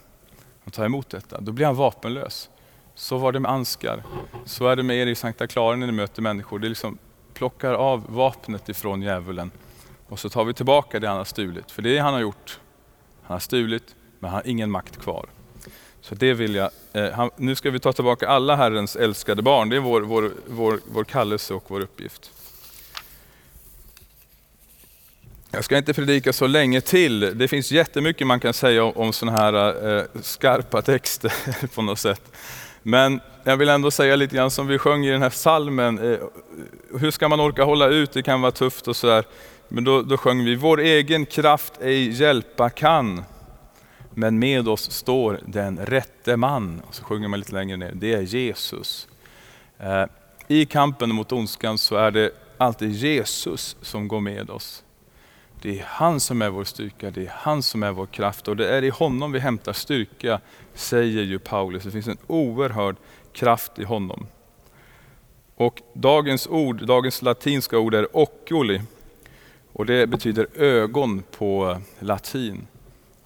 och 0.63 0.73
tar 0.73 0.85
emot 0.85 1.09
detta, 1.09 1.41
då 1.41 1.51
blir 1.51 1.65
han 1.65 1.75
vapenlös. 1.75 2.49
Så 2.95 3.17
var 3.17 3.31
det 3.31 3.39
med 3.39 3.51
Anskar. 3.51 4.03
Så 4.45 4.67
är 4.67 4.75
det 4.75 4.83
med 4.83 4.97
er 4.97 5.07
i 5.07 5.15
Sankta 5.15 5.47
Clara 5.47 5.75
när 5.75 5.87
ni 5.87 5.93
möter 5.93 6.21
människor. 6.21 6.59
Det 6.59 6.69
liksom 6.69 6.97
plockar 7.33 7.73
av 7.73 8.05
vapnet 8.09 8.69
ifrån 8.69 9.01
djävulen 9.01 9.51
och 10.07 10.19
så 10.19 10.29
tar 10.29 10.45
vi 10.45 10.53
tillbaka 10.53 10.99
det 10.99 11.07
han 11.07 11.17
har 11.17 11.25
stulit. 11.25 11.71
För 11.71 11.81
det 11.81 11.97
han 11.97 12.13
har 12.13 12.21
gjort. 12.21 12.59
Han 13.21 13.35
har 13.35 13.39
stulit, 13.39 13.95
men 14.19 14.29
han 14.29 14.35
har 14.35 14.47
ingen 14.47 14.71
makt 14.71 14.97
kvar. 14.97 15.25
Så 16.01 16.15
det 16.15 16.33
vill 16.33 16.55
jag. 16.55 16.69
Eh, 16.93 17.27
nu 17.35 17.55
ska 17.55 17.71
vi 17.71 17.79
ta 17.79 17.93
tillbaka 17.93 18.27
alla 18.27 18.55
Herrens 18.55 18.95
älskade 18.95 19.41
barn. 19.41 19.69
Det 19.69 19.75
är 19.75 19.79
vår, 19.79 20.01
vår, 20.01 20.31
vår, 20.47 20.79
vår 20.85 21.03
kallelse 21.03 21.53
och 21.53 21.63
vår 21.67 21.81
uppgift. 21.81 22.31
Jag 25.51 25.63
ska 25.63 25.77
inte 25.77 25.93
predika 25.93 26.33
så 26.33 26.47
länge 26.47 26.81
till. 26.81 27.37
Det 27.37 27.47
finns 27.47 27.71
jättemycket 27.71 28.27
man 28.27 28.39
kan 28.39 28.53
säga 28.53 28.83
om, 28.83 28.91
om 28.95 29.13
sådana 29.13 29.37
här 29.37 29.97
eh, 29.97 30.03
skarpa 30.21 30.81
texter 30.81 31.33
på 31.75 31.81
något 31.81 31.99
sätt. 31.99 32.21
Men 32.83 33.19
jag 33.43 33.57
vill 33.57 33.69
ändå 33.69 33.91
säga 33.91 34.15
lite 34.15 34.35
grann 34.35 34.51
som 34.51 34.67
vi 34.67 34.77
sjöng 34.77 35.05
i 35.05 35.11
den 35.11 35.21
här 35.21 35.29
salmen. 35.29 36.13
Eh, 36.13 36.19
hur 36.99 37.11
ska 37.11 37.29
man 37.29 37.39
orka 37.39 37.63
hålla 37.63 37.87
ut? 37.87 38.11
Det 38.13 38.23
kan 38.23 38.41
vara 38.41 38.51
tufft 38.51 38.87
och 38.87 38.95
sådär. 38.95 39.23
Men 39.67 39.83
då, 39.83 40.01
då 40.01 40.17
sjöng 40.17 40.45
vi, 40.45 40.55
vår 40.55 40.79
egen 40.79 41.25
kraft 41.25 41.73
ej 41.81 42.09
hjälpa 42.09 42.69
kan. 42.69 43.23
Men 44.13 44.39
med 44.39 44.67
oss 44.67 44.91
står 44.91 45.39
den 45.45 45.77
rätte 45.85 46.37
man. 46.37 46.81
Och 46.87 46.95
så 46.95 47.03
sjunger 47.03 47.27
man 47.27 47.39
lite 47.39 47.53
längre 47.53 47.77
ner, 47.77 47.91
det 47.95 48.13
är 48.13 48.21
Jesus. 48.21 49.07
Eh, 49.77 50.05
I 50.47 50.65
kampen 50.65 51.15
mot 51.15 51.31
ondskan 51.31 51.77
så 51.77 51.95
är 51.95 52.11
det 52.11 52.31
alltid 52.57 52.91
Jesus 52.91 53.77
som 53.81 54.07
går 54.07 54.19
med 54.19 54.49
oss. 54.49 54.83
Det 55.61 55.79
är 55.79 55.83
han 55.87 56.19
som 56.19 56.41
är 56.41 56.49
vår 56.49 56.63
styrka, 56.63 57.11
det 57.11 57.21
är 57.21 57.33
han 57.35 57.63
som 57.63 57.83
är 57.83 57.91
vår 57.91 58.05
kraft 58.05 58.47
och 58.47 58.57
det 58.57 58.75
är 58.75 58.83
i 58.83 58.89
honom 58.89 59.31
vi 59.31 59.39
hämtar 59.39 59.73
styrka, 59.73 60.39
säger 60.73 61.23
ju 61.23 61.39
Paulus. 61.39 61.83
Det 61.83 61.91
finns 61.91 62.07
en 62.07 62.17
oerhörd 62.27 62.95
kraft 63.33 63.79
i 63.79 63.83
honom. 63.83 64.27
Och 65.55 65.81
dagens 65.93 66.47
ord, 66.47 66.87
dagens 66.87 67.21
latinska 67.21 67.79
ord 67.79 67.93
är 67.93 68.17
oculi 68.17 68.81
och 69.73 69.85
det 69.85 70.07
betyder 70.07 70.47
ögon 70.55 71.23
på 71.31 71.77
latin. 71.99 72.67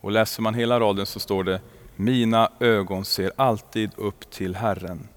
Och 0.06 0.12
läser 0.12 0.42
man 0.42 0.54
hela 0.54 0.80
raden 0.80 1.06
så 1.06 1.20
står 1.20 1.44
det 1.44 1.62
Mina 1.96 2.50
ögon 2.60 3.06
ser 3.06 3.32
alltid 3.36 3.92
upp 3.96 4.30
till 4.32 4.56
Herren. 4.56 5.08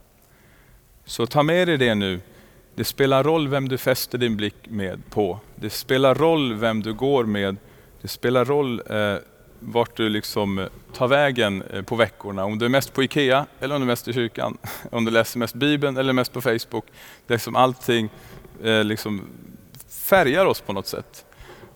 Så 1.04 1.26
ta 1.26 1.42
med 1.42 1.68
dig 1.68 1.78
det 1.78 1.94
nu. 1.94 2.20
Det 2.74 2.84
spelar 2.84 3.24
roll 3.24 3.48
vem 3.48 3.68
du 3.68 3.78
fäster 3.78 4.18
din 4.18 4.36
blick 4.36 4.54
med 4.68 5.10
på. 5.10 5.40
Det 5.56 5.70
spelar 5.70 6.14
roll 6.14 6.54
vem 6.54 6.82
du 6.82 6.94
går 6.94 7.24
med. 7.24 7.56
Det 8.02 8.08
spelar 8.08 8.44
roll 8.44 8.82
eh, 8.90 9.16
vart 9.60 9.96
du 9.96 10.08
liksom 10.08 10.58
eh, 10.58 10.66
tar 10.92 11.08
vägen 11.08 11.62
eh, 11.62 11.82
på 11.82 11.96
veckorna. 11.96 12.44
Om 12.44 12.58
du 12.58 12.64
är 12.64 12.70
mest 12.70 12.94
på 12.94 13.02
IKEA 13.02 13.46
eller 13.60 13.74
om 13.74 13.80
du 13.80 13.84
är 13.84 13.92
mest 13.92 14.08
i 14.08 14.12
kyrkan. 14.12 14.58
Om 14.90 15.04
du 15.04 15.10
läser 15.10 15.38
mest 15.38 15.54
Bibeln 15.54 15.96
eller 15.96 16.12
mest 16.12 16.32
på 16.32 16.40
Facebook. 16.40 16.84
Det 17.26 17.34
är 17.34 17.38
som 17.38 17.56
allting 17.56 18.08
eh, 18.62 18.84
liksom 18.84 19.22
färgar 19.88 20.46
oss 20.46 20.60
på 20.60 20.72
något 20.72 20.86
sätt. 20.86 21.24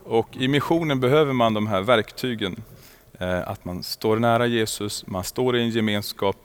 Och 0.03 0.37
i 0.37 0.47
missionen 0.47 0.99
behöver 0.99 1.33
man 1.33 1.53
de 1.53 1.67
här 1.67 1.81
verktygen. 1.81 2.63
Eh, 3.23 3.47
att 3.47 3.65
man 3.65 3.83
står 3.83 4.17
nära 4.19 4.45
Jesus, 4.45 5.07
man 5.07 5.23
står 5.23 5.57
i 5.57 5.61
en 5.61 5.69
gemenskap 5.69 6.37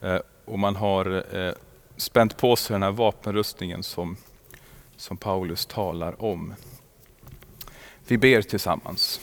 eh, 0.00 0.18
och 0.44 0.58
man 0.58 0.76
har 0.76 1.24
eh, 1.36 1.52
spänt 1.96 2.36
på 2.36 2.56
sig 2.56 2.74
den 2.74 2.82
här 2.82 2.90
vapenrustningen 2.90 3.82
som, 3.82 4.16
som 4.96 5.16
Paulus 5.16 5.66
talar 5.66 6.22
om. 6.22 6.54
Vi 8.08 8.18
ber 8.18 8.42
tillsammans. 8.42 9.20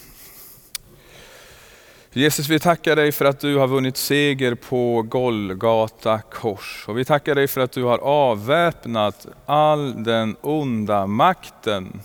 Jesus, 2.12 2.50
vi 2.50 2.60
tackar 2.60 2.96
dig 2.96 3.12
för 3.12 3.26
att 3.26 3.40
du 3.40 3.56
har 3.56 3.68
vunnit 3.68 3.98
seger 3.98 4.56
på 4.56 5.02
Golgata 5.02 6.22
kors. 6.22 6.86
Och 6.88 6.98
vi 6.98 7.06
tackar 7.06 7.36
dig 7.36 7.48
för 7.48 7.62
att 7.62 7.72
du 7.72 7.84
har 7.84 7.98
avväpnat 7.98 9.28
all 9.46 10.04
den 10.04 10.36
onda 10.42 11.08
makten 11.08 12.02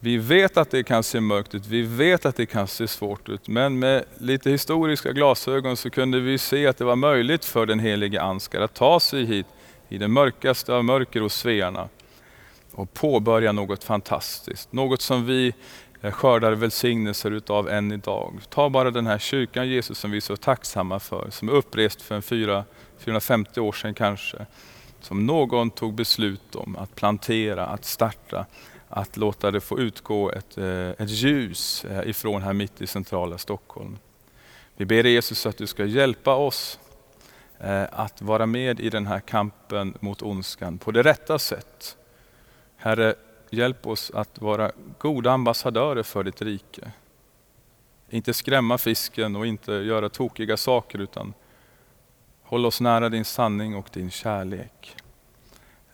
vi 0.00 0.16
vet 0.16 0.56
att 0.56 0.70
det 0.70 0.82
kan 0.82 1.02
se 1.02 1.20
mörkt 1.20 1.54
ut, 1.54 1.66
vi 1.66 1.82
vet 1.82 2.26
att 2.26 2.36
det 2.36 2.46
kan 2.46 2.66
se 2.66 2.88
svårt 2.88 3.28
ut, 3.28 3.48
men 3.48 3.78
med 3.78 4.04
lite 4.18 4.50
historiska 4.50 5.12
glasögon 5.12 5.76
så 5.76 5.90
kunde 5.90 6.20
vi 6.20 6.38
se 6.38 6.66
att 6.66 6.76
det 6.76 6.84
var 6.84 6.96
möjligt 6.96 7.44
för 7.44 7.66
den 7.66 7.78
helige 7.78 8.22
Anskar 8.22 8.60
att 8.60 8.74
ta 8.74 9.00
sig 9.00 9.24
hit 9.24 9.46
i 9.88 9.98
det 9.98 10.08
mörkaste 10.08 10.74
av 10.74 10.84
mörker 10.84 11.20
hos 11.20 11.34
svearna 11.34 11.88
och 12.72 12.92
påbörja 12.94 13.52
något 13.52 13.84
fantastiskt. 13.84 14.72
Något 14.72 15.02
som 15.02 15.26
vi 15.26 15.54
eh, 16.02 16.12
skördar 16.12 16.52
välsignelser 16.52 17.30
utav 17.30 17.68
än 17.68 17.92
idag. 17.92 18.40
Ta 18.48 18.70
bara 18.70 18.90
den 18.90 19.06
här 19.06 19.18
kyrkan 19.18 19.68
Jesus 19.68 19.98
som 19.98 20.10
vi 20.10 20.16
är 20.16 20.20
så 20.20 20.36
tacksamma 20.36 21.00
för, 21.00 21.30
som 21.30 21.48
är 21.48 21.52
upprest 21.52 22.02
för 22.02 22.14
en 22.14 22.22
450 22.98 23.60
år 23.60 23.72
sedan 23.72 23.94
kanske. 23.94 24.46
Som 25.00 25.26
någon 25.26 25.70
tog 25.70 25.94
beslut 25.94 26.54
om 26.54 26.76
att 26.76 26.94
plantera, 26.94 27.66
att 27.66 27.84
starta 27.84 28.46
att 28.88 29.16
låta 29.16 29.50
det 29.50 29.60
få 29.60 29.78
utgå 29.78 30.30
ett, 30.30 30.58
eh, 30.58 30.88
ett 30.88 31.10
ljus 31.10 31.84
eh, 31.84 32.08
ifrån 32.08 32.42
här 32.42 32.52
mitt 32.52 32.82
i 32.82 32.86
centrala 32.86 33.38
Stockholm. 33.38 33.98
Vi 34.76 34.84
ber 34.84 35.04
Jesus 35.04 35.46
att 35.46 35.56
du 35.56 35.66
ska 35.66 35.84
hjälpa 35.84 36.34
oss 36.34 36.78
eh, 37.58 37.84
att 37.92 38.22
vara 38.22 38.46
med 38.46 38.80
i 38.80 38.90
den 38.90 39.06
här 39.06 39.20
kampen 39.20 39.94
mot 40.00 40.22
ondskan 40.22 40.78
på 40.78 40.90
det 40.90 41.02
rätta 41.02 41.38
sätt. 41.38 41.96
Herre, 42.76 43.14
hjälp 43.50 43.86
oss 43.86 44.10
att 44.14 44.40
vara 44.40 44.72
goda 44.98 45.30
ambassadörer 45.30 46.02
för 46.02 46.24
ditt 46.24 46.42
rike. 46.42 46.92
Inte 48.10 48.34
skrämma 48.34 48.78
fisken 48.78 49.36
och 49.36 49.46
inte 49.46 49.72
göra 49.72 50.08
tokiga 50.08 50.56
saker 50.56 50.98
utan 50.98 51.34
håll 52.42 52.66
oss 52.66 52.80
nära 52.80 53.08
din 53.08 53.24
sanning 53.24 53.74
och 53.74 53.88
din 53.92 54.10
kärlek. 54.10 54.96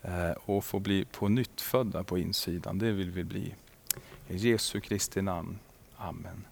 Eh, 0.07 0.31
och 0.31 0.65
få 0.65 0.79
bli 0.79 1.05
på 1.05 1.27
nytt 1.29 1.61
födda 1.61 2.03
på 2.03 2.17
insidan. 2.17 2.79
Det 2.79 2.91
vill 2.91 3.11
vi 3.11 3.23
bli. 3.23 3.55
I 4.27 4.35
Jesu 4.37 4.79
Kristi 4.79 5.21
namn. 5.21 5.59
Amen. 5.97 6.45